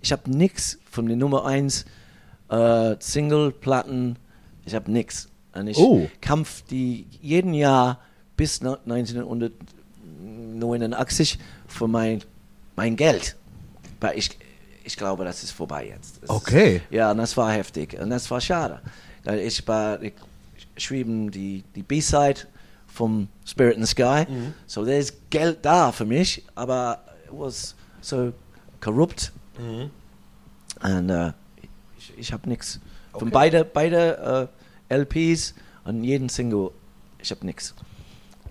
[0.00, 1.84] Ich habe nix von der Nummer 1
[2.50, 4.16] äh, Single-Platten.
[4.64, 5.28] Ich habe nix.
[5.52, 6.08] Und ich Oh.
[6.20, 8.00] kämpfe die jeden Jahr
[8.36, 12.22] bis na- 1989 für mein,
[12.76, 13.36] mein Geld.
[14.00, 14.30] Aber ich,
[14.88, 16.22] ich glaube, das ist vorbei jetzt.
[16.22, 16.76] Das Okay.
[16.76, 17.98] Ist, ja, und das war heftig.
[18.00, 18.80] Und das war schade.
[19.44, 20.14] Ich, war, ich
[20.78, 22.40] schrieben die, die B-Side
[22.86, 24.24] vom Spirit in the Sky.
[24.66, 28.32] So there's Geld da für mich, aber it was so
[28.80, 29.30] korrupt.
[30.82, 31.32] Und äh,
[31.98, 32.80] ich, ich habe nichts.
[33.12, 33.30] Von Okay.
[33.32, 34.48] beide, beide
[34.90, 36.70] äh, LPs und jeden Single,
[37.20, 37.74] ich habe nichts.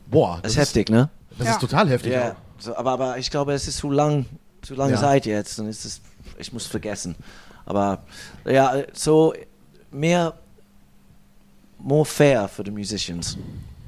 [0.08, 1.10] Boah, Das ist heftig, ne?
[1.38, 1.54] Das Ja.
[1.54, 2.12] ist total heftig.
[2.14, 4.26] Ja, so, aber, aber ich glaube, es ist zu lang,
[4.62, 5.00] zu lange Ja.
[5.00, 6.02] Zeit jetzt und es ist,
[6.38, 7.16] ich muss vergessen.
[7.66, 8.04] Aber
[8.46, 9.34] ja, so
[9.92, 10.34] mehr,
[11.80, 13.38] more fair for the musicians.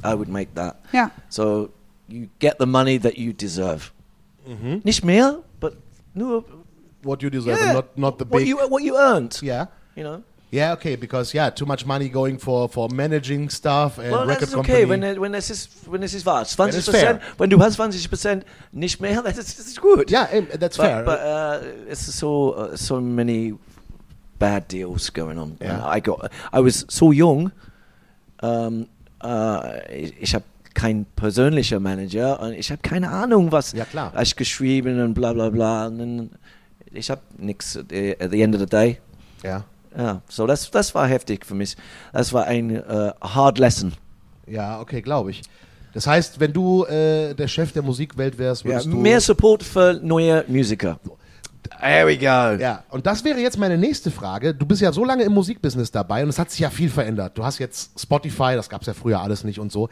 [0.03, 0.77] I would make that.
[0.93, 1.11] Ja.
[1.29, 1.69] So
[2.07, 3.91] you get the money that you deserve.
[4.47, 4.81] Mhm.
[4.83, 5.73] Nicht mehr, but
[6.13, 6.43] nur
[7.01, 8.47] What you deserve, yeah, and not not the what big.
[8.47, 9.39] you what you earned.
[9.41, 9.67] yeah.
[9.95, 10.23] You know.
[10.51, 14.43] Yeah, okay, because yeah, too much money going for for managing stuff and Well, record
[14.49, 15.01] ist okay, company.
[15.03, 16.43] wenn, wenn es ist, wenn es ist wahr.
[16.43, 17.13] 20 ist fair.
[17.15, 20.09] Prozent, wenn du hast 20 Prozent nicht mehr, das ist, das ist gut.
[20.09, 21.03] yeah, eh, that's but, fair.
[21.03, 23.53] But uh, it's so uh, so many
[24.39, 25.55] bad deals going on.
[25.61, 25.85] Yeah.
[25.85, 27.51] I got I was so young.
[28.41, 28.87] Um,
[29.23, 34.13] uh, ich ich habe kein persönlicher Manager und ich habe keine Ahnung, was Ja, klar.
[34.19, 35.87] ich geschrieben und bla bla bla.
[35.87, 36.31] Und
[36.91, 38.97] ich habe nichts at the at the end of the day.
[39.43, 39.63] ja,
[39.97, 41.75] Ja, so das das war heftig für mich.
[42.13, 43.93] Das war ein uh, hard lesson.
[44.47, 45.41] ja, okay, glaube ich.
[45.93, 49.63] Das heißt, wenn du äh, der Chef der Musikwelt wärst, Ja, würdest du mehr Support
[49.63, 50.99] für neue Musiker.
[51.81, 52.61] There we go.
[52.61, 54.53] Ja, und das wäre jetzt meine nächste Frage.
[54.53, 57.37] Du bist ja so lange im Musikbusiness dabei und es hat sich ja viel verändert.
[57.37, 59.89] Du hast jetzt Spotify, das gab es ja früher alles nicht und so.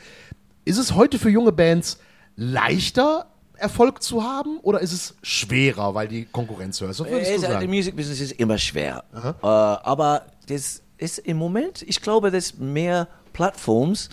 [0.65, 1.97] Ist es heute für junge Bands
[2.35, 3.27] leichter,
[3.59, 6.99] Erfolg zu haben oder ist es schwerer, weil die Konkurrenz höher ist?
[6.99, 7.61] Was würdest du Es- äh, sagen?
[7.61, 9.03] Die Music Business ist immer schwer.
[9.13, 14.09] Äh, aber das ist im Moment, ich glaube, dass mehr Plattforms,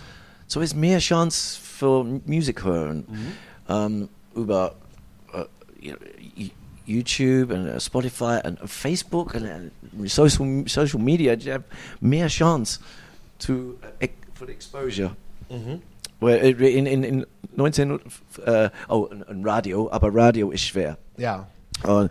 [0.47, 3.05] so ist mehr Chance für Musik hören.
[3.67, 4.75] Ähm, über
[5.33, 6.49] äh,
[6.85, 11.63] YouTube und äh, Spotify und Facebook und äh, Social, Social Media, die haben
[11.99, 12.79] mehr Chance
[13.39, 15.15] to, äh, for the exposure.
[15.49, 15.79] Well,
[16.21, 17.99] in, in, in 19,
[18.45, 20.97] äh, oh, und- und Radio, aber Radio ist schwer.
[21.17, 21.47] ja.
[21.83, 22.09] Und,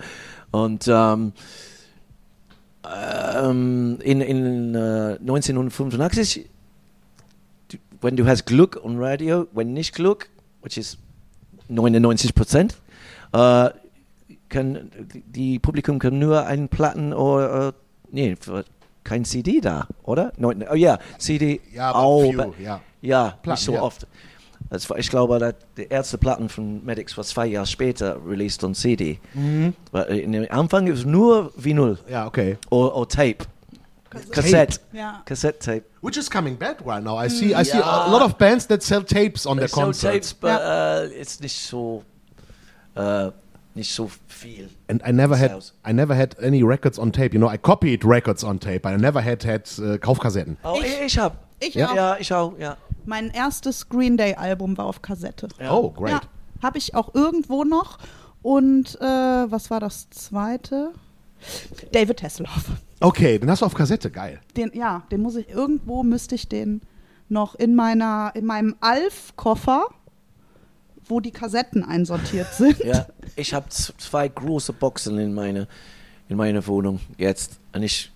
[0.53, 1.33] und ähm,
[2.85, 6.49] ähm, in, in äh, 1985,
[7.69, 10.29] du- wenn du hast Glück und Radio, wenn nicht Glück,
[10.63, 10.99] which is
[11.69, 12.77] 99 Prozent,
[13.33, 13.71] äh,
[14.51, 14.91] kann
[15.27, 17.73] die Publikum kann nur einen Platten oder äh,
[18.13, 18.65] nee, für-
[19.05, 20.33] kein CD da, oder?
[20.37, 21.61] Neun, oh ja, CD.
[21.73, 22.81] Ja, aber oh, few, ja.
[23.03, 23.83] ja, Platten, nicht so ja.
[23.83, 24.07] oft.
[24.71, 28.65] Das war, ich glaube, dass die erste Platten von Medics war zwei Jahre später released
[28.65, 29.21] on CD.
[29.35, 29.75] Mhm.
[29.93, 32.57] Weil in dem Anfang ist es nur Vinyl Ja, okay.
[32.71, 33.45] oder, Tape.
[34.31, 34.81] Cassette.
[34.93, 35.23] Ja.
[35.25, 35.83] Cassette Tape.
[36.01, 37.21] Which is coming back right now.
[37.23, 38.07] I see I see Ja.
[38.07, 40.31] a lot of bands that sell tapes on their They sell concerts.
[40.31, 42.05] tapes, but uh, it's nicht so,
[42.97, 43.31] uh,
[43.75, 44.69] nicht so viel.
[44.89, 45.75] And I never had Sales.
[45.89, 47.31] I never had any records on tape.
[47.35, 50.57] You know, I copied records on tape, but I never had had äh, Kaufkassetten.
[50.65, 51.45] Oh, Ich- ich, ich hab.
[51.61, 51.91] Ich Ja.
[51.91, 51.95] auch.
[51.97, 52.77] Ja, ich auch, ja.
[53.07, 55.49] Mein erstes Green Day Album war auf Kassette.
[55.61, 55.73] Ja.
[55.73, 56.11] Oh, great.
[56.13, 56.21] Ja,
[56.63, 57.99] habe ich auch irgendwo noch.
[58.43, 60.91] Und äh, was war das zweite?
[61.93, 62.65] David Hasselhoff.
[63.01, 64.41] Okay, den hast du auf Kassette, geil.
[64.57, 66.81] Den, ja, den muss ich irgendwo müsste ich den
[67.29, 69.87] noch in meiner in meinem Alf-Koffer,
[71.07, 72.79] wo die Kassetten einsortiert sind.
[72.85, 75.67] Ja, ich habe zwei große Boxen in meiner
[76.29, 78.11] in meiner Wohnung jetzt und ich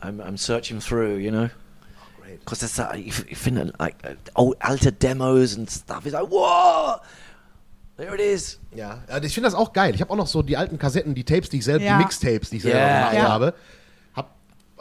[0.00, 1.48] I'm, I'm searching through, you know.
[2.40, 6.04] Because there's that, you, you find like uh, old alter demos and stuff.
[6.04, 6.96] It's like, whoa,
[7.96, 8.60] there it is.
[8.74, 9.94] Ja, also ich finde das auch geil.
[9.94, 11.96] Ich habe auch noch so die alten Kassetten, die Tapes, die ich selber, Ja.
[11.96, 12.98] die Mixtapes, die ich selber Ja.
[12.98, 13.28] gemacht Ja.
[13.28, 13.54] habe.
[14.14, 14.30] Hab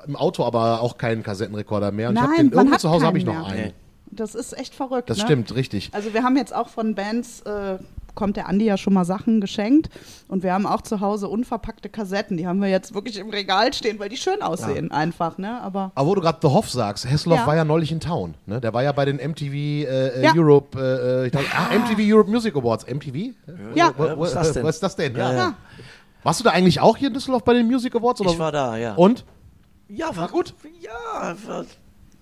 [0.05, 2.09] im Auto aber auch keinen Kassettenrekorder mehr.
[2.09, 3.45] Und ich hab Nein, den, man irgendwo hat zu Hause habe ich noch mehr.
[3.45, 3.73] einen.
[4.15, 5.09] Das ist echt verrückt.
[5.09, 5.23] Das ne?
[5.25, 5.89] stimmt, richtig.
[5.93, 7.77] Also wir haben jetzt auch von Bands, äh,
[8.15, 9.89] kommt der Andi ja schon mal Sachen geschenkt
[10.27, 12.37] und wir haben auch zu Hause unverpackte Kassetten.
[12.37, 15.61] Die haben wir jetzt wirklich im Regal stehen, weil die schön aussehen einfach, ne?
[15.61, 17.47] Aber Aber wo du gerade The Hoff sagst, Hesselhoff Ja.
[17.47, 18.33] war ja neulich in Town.
[18.45, 18.61] Ne?
[18.61, 20.33] Der war ja bei den MTV äh, äh, Ja.
[20.35, 22.85] Europe, äh, ich glaub, ah, MTV Europe Music Awards.
[22.87, 23.33] MTV?
[23.75, 23.93] Ja.
[23.97, 24.63] Ja, was ist das denn?
[24.63, 25.15] Was ist das denn?
[25.15, 25.31] Ja.
[25.31, 25.53] Ja, ja.
[26.23, 28.21] Warst du da eigentlich auch hier in Düsseldorf bei den Music Awards?
[28.21, 28.31] Oder?
[28.31, 28.95] Ich war da, ja.
[28.95, 29.25] Und?
[29.87, 30.55] Ja, war gut.
[30.81, 31.65] Ja, war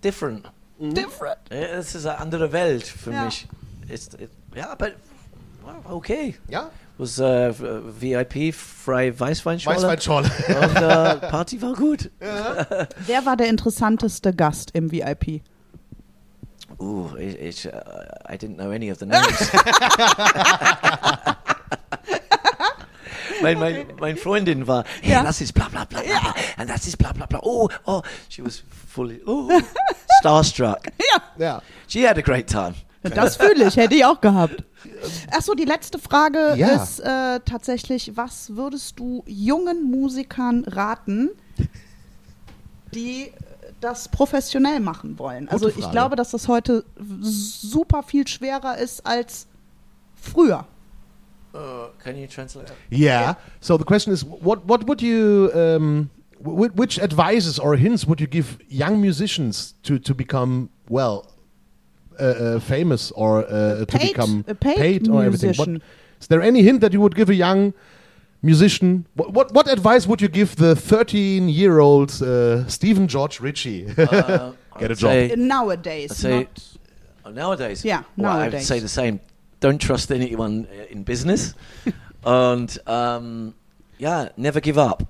[0.03, 0.51] different.
[0.91, 1.37] Different.
[1.51, 3.25] Ja, Es ist eine andere Welt für Ja.
[3.25, 3.47] mich.
[3.87, 4.17] Ist,
[4.55, 4.89] ja, aber
[5.89, 6.35] okay.
[6.47, 6.69] Ja?
[6.97, 9.77] Was äh, VIP, frei Weißweinschorle.
[9.77, 10.29] Weißweinschorle.
[10.47, 12.11] Und äh, Party war gut.
[12.19, 15.41] Wer war der interessanteste Gast im VIP?
[16.79, 17.71] Ooh, ich, ich, uh,
[18.29, 19.27] I didn't know any of the names.
[23.41, 25.23] mein, mein, mein Freundin war, hey, Ja.
[25.23, 27.39] das ist bla bla bla, bla, bla and das ist bla bla bla.
[27.43, 28.63] Oh, oh, she was
[28.93, 29.49] fully, oh,
[30.19, 30.79] starstruck.
[31.37, 31.61] ja.
[31.87, 32.75] She had a great time.
[33.01, 34.63] Das fühle ich, hätte ich auch gehabt.
[35.31, 36.81] Achso, die letzte Frage Ja.
[36.81, 41.29] ist äh, tatsächlich, was würdest du jungen Musikern raten,
[42.93, 43.31] die
[43.81, 45.49] das professionell machen wollen?
[45.49, 46.85] Also ich glaube, dass das heute
[47.21, 49.47] super viel schwerer ist als
[50.15, 50.65] früher.
[51.53, 52.71] Uh, can you translate?
[52.91, 53.35] Yeah.
[53.59, 56.09] So the question is, what what would you, um,
[56.43, 61.25] which advices or hints would you give young musicians to to become well,
[62.19, 65.53] uh, uh, famous or uh, to Paid- become a paid or everything?
[65.57, 65.81] What, musician.
[66.21, 67.73] is there any hint that you would give a young
[68.41, 69.05] musician?
[69.15, 73.87] What what, what advice would you give the 13 year old uh, Stephen George Ritchie?
[73.97, 75.37] Uh, Get a I'd job.
[75.37, 76.15] Nowadays.
[76.17, 76.69] Say- not-
[77.25, 77.85] Oh, nowadays?
[77.85, 79.21] Yeah, well, I would say the same.
[79.61, 81.53] Don't trust anyone uh, in business.
[82.25, 83.55] and um,
[83.97, 85.03] yeah, never give up.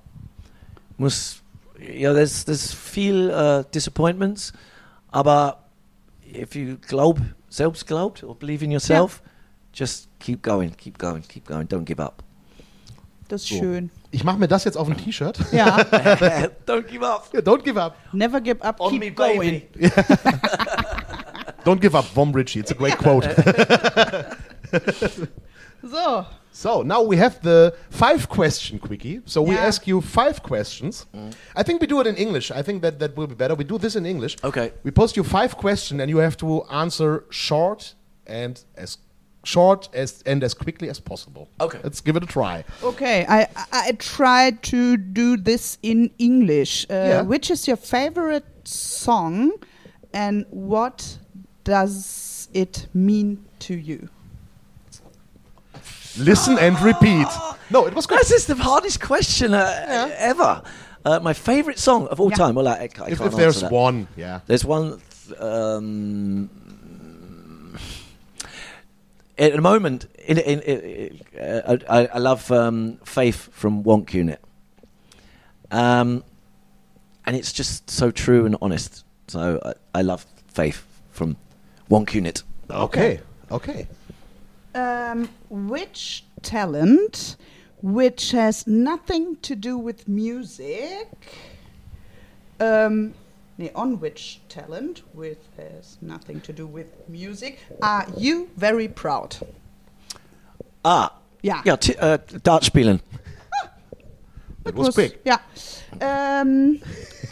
[0.97, 1.41] Muss,
[1.79, 4.53] yeah, there's there's feel uh, disappointments,
[5.11, 5.57] aber
[6.31, 7.19] if you glaub,
[7.49, 9.21] selbst glaubt or believe in yourself,
[9.73, 11.67] just keep going, keep going, keep going.
[11.67, 12.23] Don't give up.
[13.27, 13.55] Das ist So.
[13.59, 13.89] schön.
[14.11, 15.39] Ich mache mir das jetzt auf ein T-Shirt.
[15.51, 15.77] Ja,
[16.67, 17.29] Don't give up.
[17.33, 17.95] Yeah, Don't give up.
[18.13, 19.39] never give up, On keep me, going.
[19.73, 19.89] baby.
[21.65, 22.59] Don't give up, Vom Ritchie.
[22.59, 23.25] It's a great quote.
[25.89, 26.25] So,
[26.55, 29.21] So now we have the five question quickie.
[29.25, 29.67] So we Yeah.
[29.67, 31.05] ask you five questions.
[31.55, 32.51] I think we do it in English.
[32.51, 33.55] I think that that will be better.
[33.55, 34.37] We do this in English.
[34.43, 34.71] Okay.
[34.83, 37.95] We post you five questions and you have to answer short
[38.27, 38.97] and as
[39.45, 41.47] short as and as quickly as possible.
[41.59, 41.79] Okay.
[41.83, 42.63] Let's give it a try.
[42.83, 46.85] okay, I, I, I tried to do this in English.
[46.89, 47.21] Uh, Yeah.
[47.27, 49.51] Which is your favorite song
[50.13, 51.17] and what
[51.63, 54.07] does it mean to you?
[56.17, 57.27] Listen and repeat.
[57.69, 58.19] No, it was good.
[58.19, 60.61] This is the hardest question uh, ever.
[61.05, 62.35] Uh, my favorite song of all Yeah.
[62.37, 62.55] time.
[62.55, 63.71] Well, I, I can't If, answer if there's that.
[63.71, 64.39] one, yeah.
[64.45, 65.01] There's one.
[65.27, 66.49] th- Um,
[69.37, 74.39] at the moment, in, in, in, uh, I, I love um, Faith from Wonk Unit,
[75.71, 76.23] um,
[77.25, 79.03] and it's just so true and honest.
[79.27, 81.35] So I, I love Faith from
[81.89, 82.43] Wonk Unit.
[82.69, 83.19] Okay.
[83.51, 83.87] Okay.
[84.75, 87.37] Um, which talent,
[87.81, 91.07] which has nothing to do with music,
[92.59, 93.13] um,
[93.57, 99.37] nee, on which talent, which has nothing to do with music, are you very proud?
[100.83, 101.11] Ah,
[101.43, 101.61] Ja.
[101.65, 102.99] yeah, t- uh, Dart spielen.
[104.63, 105.19] That was quick.
[105.25, 105.39] Ja.
[105.99, 106.79] Ähm,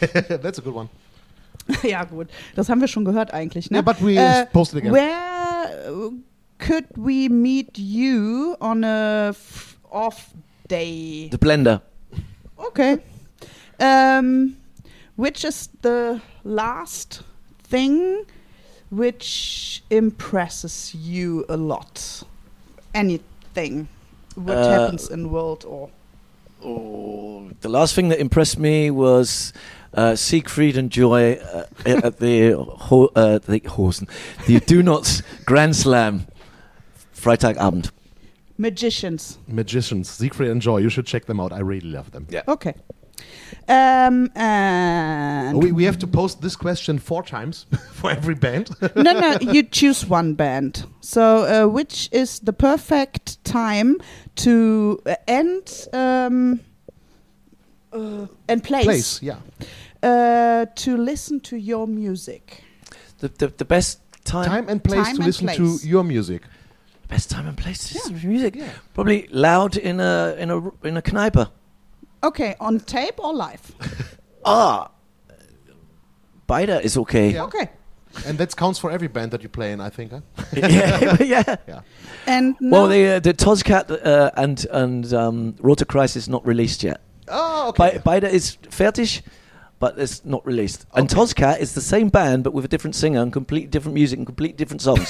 [0.00, 0.90] That's a good one.
[1.82, 2.28] ja, gut.
[2.54, 3.78] Das haben wir schon gehört eigentlich, ne?
[3.78, 4.92] Yeah, but we Äh, post it again.
[4.92, 6.10] Where uh,
[6.66, 10.32] could we meet you on a f- off
[10.68, 11.28] day?
[11.28, 11.80] The Blender.
[12.58, 12.98] Okay.
[13.80, 14.56] Um,
[15.16, 17.22] which is the last
[17.64, 18.24] thing
[18.90, 22.22] which impresses you a lot?
[22.94, 23.88] Anything.
[24.34, 25.88] What Uh, happens in world or
[26.64, 29.52] Oh, the last thing that impressed me was
[29.94, 31.64] uh, Siegfried and Joy uh,
[32.04, 32.52] at the
[32.88, 34.06] ho- uh, the Horsen,
[34.46, 36.26] the Do Nots Grand Slam,
[37.22, 37.90] Freitagabend.
[38.58, 39.38] magicians?
[39.46, 40.78] Magicians, Siegfried and Joy.
[40.78, 41.52] You should check them out.
[41.52, 42.26] I really love them.
[42.30, 42.42] Yeah.
[42.48, 42.74] Okay.
[43.68, 48.70] Um, and We, we have to post this question four times for every band.
[48.96, 50.84] no, no, you choose one band.
[51.00, 53.98] So, uh, which is the perfect time
[54.36, 56.60] to uh, end um,
[57.92, 59.36] uh, and place, Place, yeah.
[60.02, 62.64] Uh, to listen to your music?
[63.20, 66.42] the, the, the best time, Time and place Time to and listen to your music.
[67.12, 68.58] Best time and place to listen to music.
[68.94, 70.58] Probably loud in a in a
[70.88, 71.50] in a Kneipe.
[72.22, 73.64] Okay, on tape or live?
[74.44, 74.90] Ah,
[76.48, 77.30] beider is okay.
[77.30, 77.44] Yeah.
[77.44, 77.68] Okay.
[78.26, 80.10] And that counts for every band that you play in, I think.
[80.10, 80.20] Huh?
[80.52, 81.82] yeah, yeah.
[82.26, 86.82] And Well, the uh, the Toscat uh, and and um, Roter Kreis is not released
[86.82, 87.00] yet.
[87.28, 87.92] Oh, okay.
[87.92, 89.22] Be- Beider is fertig,
[89.78, 90.86] but it's not released.
[90.94, 94.18] And Toscat is the same band, but with a different singer and completely different music
[94.18, 95.06] and completely different songs.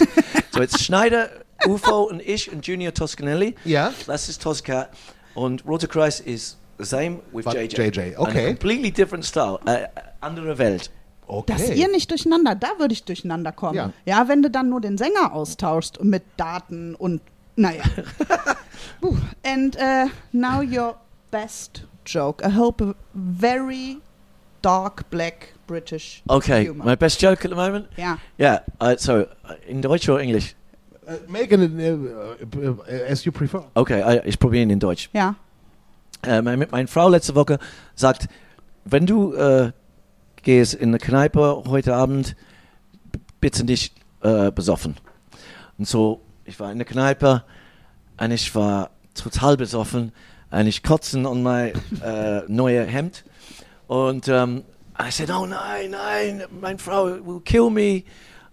[0.52, 3.54] so it's Schneider, UFO, and Ish and Junior Toscanelli.
[3.64, 3.92] Yeah.
[4.06, 4.88] That's his Toscat.
[5.36, 7.74] And Roter Kreis is the same with But JJ.
[7.92, 8.44] JJ, And okay.
[8.44, 9.60] a completely different style.
[9.66, 9.86] Uh,
[10.22, 10.90] andere Welt.
[11.28, 11.52] okay.
[11.52, 13.76] Dass ihr nicht durcheinander, da würde ich durcheinander kommen.
[13.76, 13.92] Ja.
[14.04, 14.28] Ja.
[14.28, 17.22] wenn du dann nur den Sänger austauschst mit Daten und
[17.56, 17.82] naja.
[19.44, 20.96] And uh, now your
[21.30, 22.42] best joke.
[22.44, 24.00] I hope a very
[24.62, 26.84] dark black British Okay, humor.
[26.84, 27.86] my best joke at the moment?
[27.96, 28.18] ja.
[28.38, 30.54] Yeah, uh, so uh, in Deutsch or English?
[31.12, 33.64] Uh, make it uh, uh, as you prefer.
[33.74, 35.10] Okay, I, ich probiere ihn in Deutsch.
[35.12, 35.34] Ja.
[36.22, 37.58] Äh, meine, meine Frau letzte Woche
[37.94, 38.28] sagt,
[38.84, 39.72] wenn du äh,
[40.42, 42.36] gehst in eine Kneipe heute Abend,
[43.40, 44.96] bitte nicht äh, besoffen.
[45.78, 47.44] Und so, ich war in der Kneipe
[48.18, 50.12] und ich war total besoffen
[50.50, 51.72] und ich kotzen an mein
[52.04, 53.24] äh, neues Hemd
[53.88, 54.64] und ähm,
[54.98, 58.04] I said, oh nein, nein, meine Frau will kill me.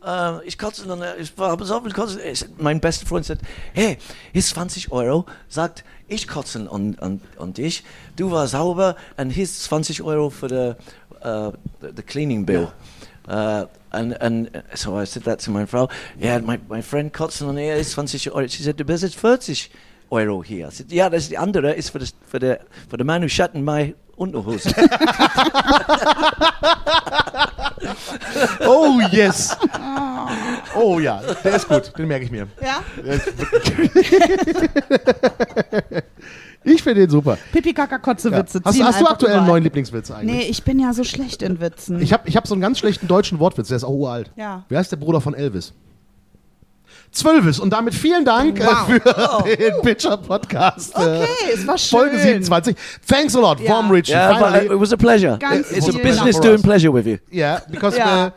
[0.06, 2.22] Äh, ich kotze und äh, ich war besoffen, ich kotze.
[2.22, 3.42] Ich, mein bester Freund sagt,
[3.74, 3.98] hey,
[4.34, 7.84] ist 20 Euro, sagt, ich kotzen an, an, an dich,
[8.16, 12.72] du war sauber und hier ist 20 Euro für the, uh, the, the cleaning bill.
[13.28, 15.88] Uh, and and so I said that to my Frau.
[16.20, 18.48] Yeah, my, my friend kotzen on here is 20 Euro.
[18.48, 19.70] She said, du bist jetzt 40
[20.10, 20.70] Euro hier.
[20.70, 23.22] I said, ja, das ist die andere, ist für, das, für, der, für den Mann
[23.22, 24.70] who shut in my Unterhose.
[28.68, 29.56] Oh, yes.
[30.76, 32.48] Oh ja, der ist gut, den merke ich mir.
[32.62, 32.84] Ja?
[36.64, 37.38] Ich finde den super.
[37.54, 38.40] Pipi Kaka Kotze Ja.
[38.40, 38.60] Witze.
[38.64, 40.36] Hast, ziehen hast du aktuell einen neuen Lieblingswitz eigentlich?
[40.36, 42.02] Nee, ich bin ja so schlecht in Witzen.
[42.02, 44.30] Ich habe ich hab so einen ganz schlechten deutschen Wortwitz, der ist auch uralt.
[44.36, 44.66] Ja.
[44.68, 45.74] Wie heißt der Bruder von Elvis?
[47.12, 47.60] Zwölvis.
[47.60, 48.90] Und damit vielen Dank Wow.
[48.90, 50.96] äh, für den Pitcher Podcast.
[50.96, 52.00] äh, okay, es war schön.
[52.00, 52.76] Folge 27.
[53.08, 53.76] Thanks a lot, Ja.
[53.76, 54.12] Vom Richie.
[54.14, 55.38] yeah, but it was a pleasure.
[55.40, 57.18] Ganz It's a business doing pleasure with you.
[57.32, 58.28] Ja, because Ja.
[58.28, 58.32] Äh,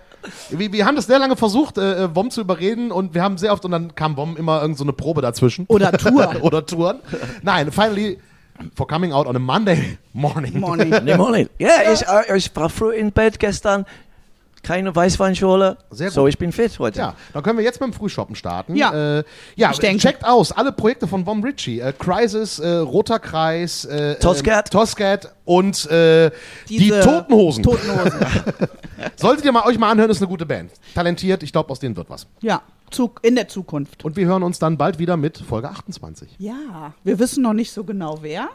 [0.51, 3.53] wir, wir haben das sehr lange versucht, äh, Wom zu überreden und wir haben sehr
[3.53, 5.65] oft, und dann kam Wom immer irgend so eine Probe dazwischen.
[5.67, 6.37] Oder Tour.
[6.43, 7.01] Oder Touren.
[7.43, 8.19] Nein, finally,
[8.77, 10.61] for coming out on a Monday morning.
[10.61, 10.95] Morning.
[11.03, 11.49] Nee, morning.
[11.59, 13.85] Ja, ich, äh, ich war früh in Bett gestern.
[14.63, 15.77] Keine Weißweinschorle.
[15.91, 16.15] Sehr gut.
[16.15, 16.99] So, ich bin fit heute.
[17.01, 18.77] Ja, dann können wir jetzt mit dem Frühshoppen starten.
[18.77, 19.19] Ja.
[19.19, 19.25] äh,
[19.57, 20.01] ja Ich denke.
[20.03, 21.81] checkt aus alle Projekte von Vom Ritchie.
[21.81, 24.69] Äh, Crisis, äh, Roter Kreis, äh, Toscat.
[24.69, 26.31] äh, Toscat und äh,
[26.69, 27.65] die Totenhosen.
[27.65, 28.21] Totenhosen.
[29.17, 30.71] Solltet ihr mal, euch mal anhören, ist eine gute Band.
[30.95, 32.27] Talentiert, ich glaube, aus denen wird was.
[32.41, 34.05] ja, Zug in der Zukunft.
[34.05, 36.37] Und wir hören uns dann bald wieder mit Folge 28.
[36.39, 38.51] Ja, wir wissen noch nicht so genau wer,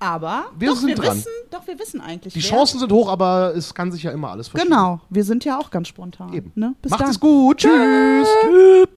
[0.00, 1.16] aber Wir doch, sind wir dran.
[1.18, 2.48] wissen, doch wir wissen eigentlich Die wer.
[2.50, 4.70] Chancen sind hoch, aber es kann sich ja immer alles verschieben.
[4.72, 6.32] Genau, wir sind ja auch ganz spontan.
[6.32, 6.50] Eben.
[6.56, 6.74] Ne?
[6.82, 7.10] Bis Macht dann.
[7.10, 7.58] es gut.
[7.58, 8.28] Tschüss.